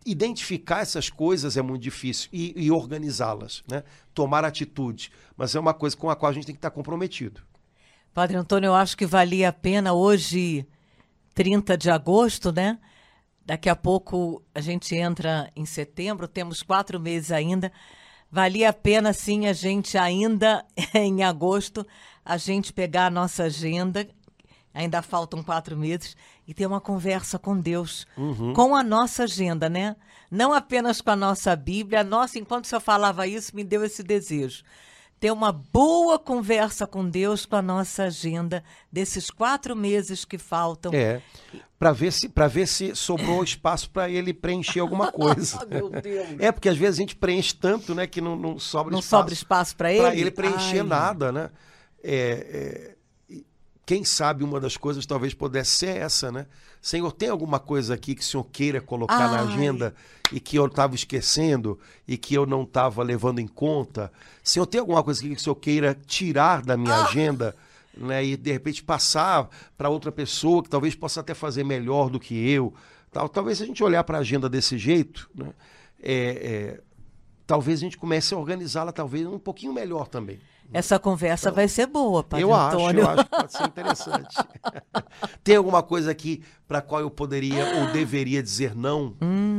[0.04, 3.82] identificar essas coisas é muito difícil e, e organizá-las, né?
[4.12, 5.10] tomar atitude.
[5.36, 7.40] Mas é uma coisa com a qual a gente tem que estar comprometido.
[8.12, 10.66] Padre Antônio, eu acho que valia a pena hoje,
[11.34, 12.78] 30 de agosto, né?
[13.44, 17.72] Daqui a pouco a gente entra em setembro, temos quatro meses ainda.
[18.30, 21.86] Valia a pena, sim, a gente ainda em agosto,
[22.24, 24.08] a gente pegar a nossa agenda,
[24.74, 26.16] ainda faltam quatro meses,
[26.46, 28.52] e ter uma conversa com Deus, uhum.
[28.52, 29.94] com a nossa agenda, né?
[30.30, 32.02] Não apenas com a nossa Bíblia.
[32.02, 34.64] Nossa, enquanto o senhor falava isso, me deu esse desejo.
[35.20, 40.92] Ter uma boa conversa com Deus com a nossa agenda desses quatro meses que faltam.
[40.92, 41.22] É.
[41.78, 45.64] Para ver se para ver se sobrou espaço para ele preencher alguma coisa.
[45.66, 46.28] Meu Deus.
[46.40, 49.14] É porque às vezes a gente preenche tanto, né, que não, não sobra não espaço.
[49.14, 50.02] Não sobra espaço para ele.
[50.02, 50.86] Para ele preencher Ai.
[50.86, 51.50] nada, né?
[52.02, 52.93] É, é
[53.86, 56.46] quem sabe uma das coisas talvez pudesse ser essa, né?
[56.80, 59.44] Senhor, tem alguma coisa aqui que o Senhor queira colocar na Ai.
[59.44, 59.94] agenda
[60.32, 64.12] e que eu estava esquecendo e que eu não estava levando em conta?
[64.42, 67.54] Senhor, tem alguma coisa aqui que o Senhor queira tirar da minha agenda?
[67.96, 72.18] Né, e de repente passar para outra pessoa que talvez possa até fazer melhor do
[72.18, 72.74] que eu.
[73.12, 73.28] Tal.
[73.28, 75.50] Talvez se a gente olhar para a agenda desse jeito, né,
[76.02, 76.80] é, é,
[77.46, 80.40] talvez a gente comece a organizá-la talvez um pouquinho melhor também.
[80.72, 83.02] Essa conversa vai ser boa, Padre eu acho, Antônio.
[83.02, 84.36] eu acho que pode ser interessante.
[85.44, 89.14] Tem alguma coisa aqui para qual eu poderia ou deveria dizer não?
[89.22, 89.53] Hum.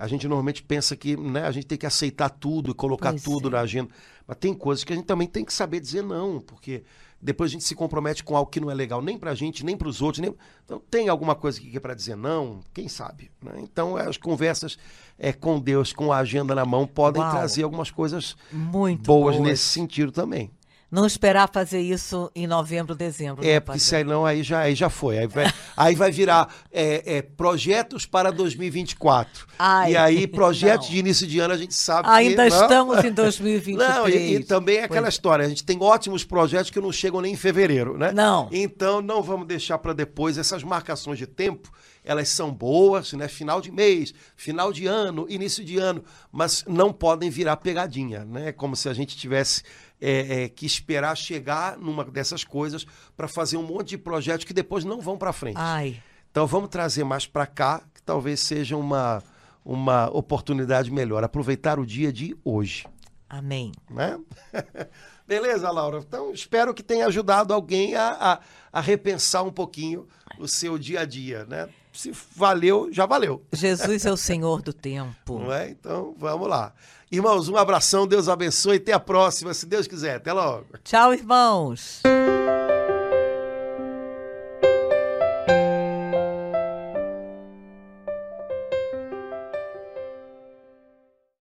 [0.00, 3.22] A gente normalmente pensa que né, a gente tem que aceitar tudo e colocar Pois
[3.22, 3.50] tudo é.
[3.50, 3.90] na agenda.
[4.26, 6.84] Mas tem coisas que a gente também tem que saber dizer não, porque
[7.20, 9.76] depois a gente se compromete com algo que não é legal nem pra gente, nem
[9.76, 10.22] pros outros.
[10.22, 10.34] Nem...
[10.64, 12.60] Então tem alguma coisa que é para dizer não?
[12.72, 13.30] Quem sabe?
[13.44, 13.52] né?
[13.58, 14.78] Então as conversas
[15.18, 17.30] é, com Deus, com a agenda na mão, podem Uau.
[17.30, 19.46] trazer algumas coisas Muito boas boas.
[19.46, 20.50] nesse sentido também.
[20.90, 23.44] Não esperar fazer isso em novembro, dezembro.
[23.44, 25.18] É, né, porque se aí não, aí já, aí já foi.
[25.18, 29.46] Aí vai, aí vai virar é, é, projetos para 2024.
[29.56, 30.94] Ai, e aí, projetos não.
[30.94, 32.14] de início de ano, a gente sabe que.
[32.14, 32.62] Ainda não.
[32.62, 33.90] estamos em 2023.
[33.90, 36.92] Não, e, e também é aquela Pois história, a gente tem ótimos projetos que não
[36.92, 38.12] chegam nem em fevereiro, né?
[38.12, 38.48] Não.
[38.50, 41.70] Então não vamos deixar para depois essas marcações de tempo,
[42.04, 43.28] elas são boas, né?
[43.28, 48.52] Final de mês, final de ano, início de ano, mas não podem virar pegadinha, né?
[48.52, 49.62] Como se a gente tivesse
[50.00, 52.86] é, é, que esperar chegar numa dessas coisas
[53.16, 55.58] para fazer um monte de projetos que depois não vão para frente.
[55.58, 59.22] Ai, Então vamos trazer mais para cá, que talvez seja uma,
[59.64, 61.22] uma oportunidade melhor.
[61.24, 62.84] Aproveitar o dia de hoje
[63.30, 63.72] amém.
[63.88, 64.18] né?
[65.30, 65.98] Beleza, Laura.
[65.98, 68.40] Então, espero que tenha ajudado alguém a, a,
[68.72, 70.08] a repensar um pouquinho
[70.40, 71.68] o seu dia a dia, né?
[71.92, 75.38] Se valeu, já valeu, Jesus é o Senhor do tempo.
[75.38, 75.70] não é?
[75.70, 76.72] Então, vamos lá.
[77.12, 80.16] Irmãos, um abração, Deus abençoe, até a próxima, se Deus quiser.
[80.16, 80.66] Até logo.
[80.82, 82.02] Tchau, irmãos.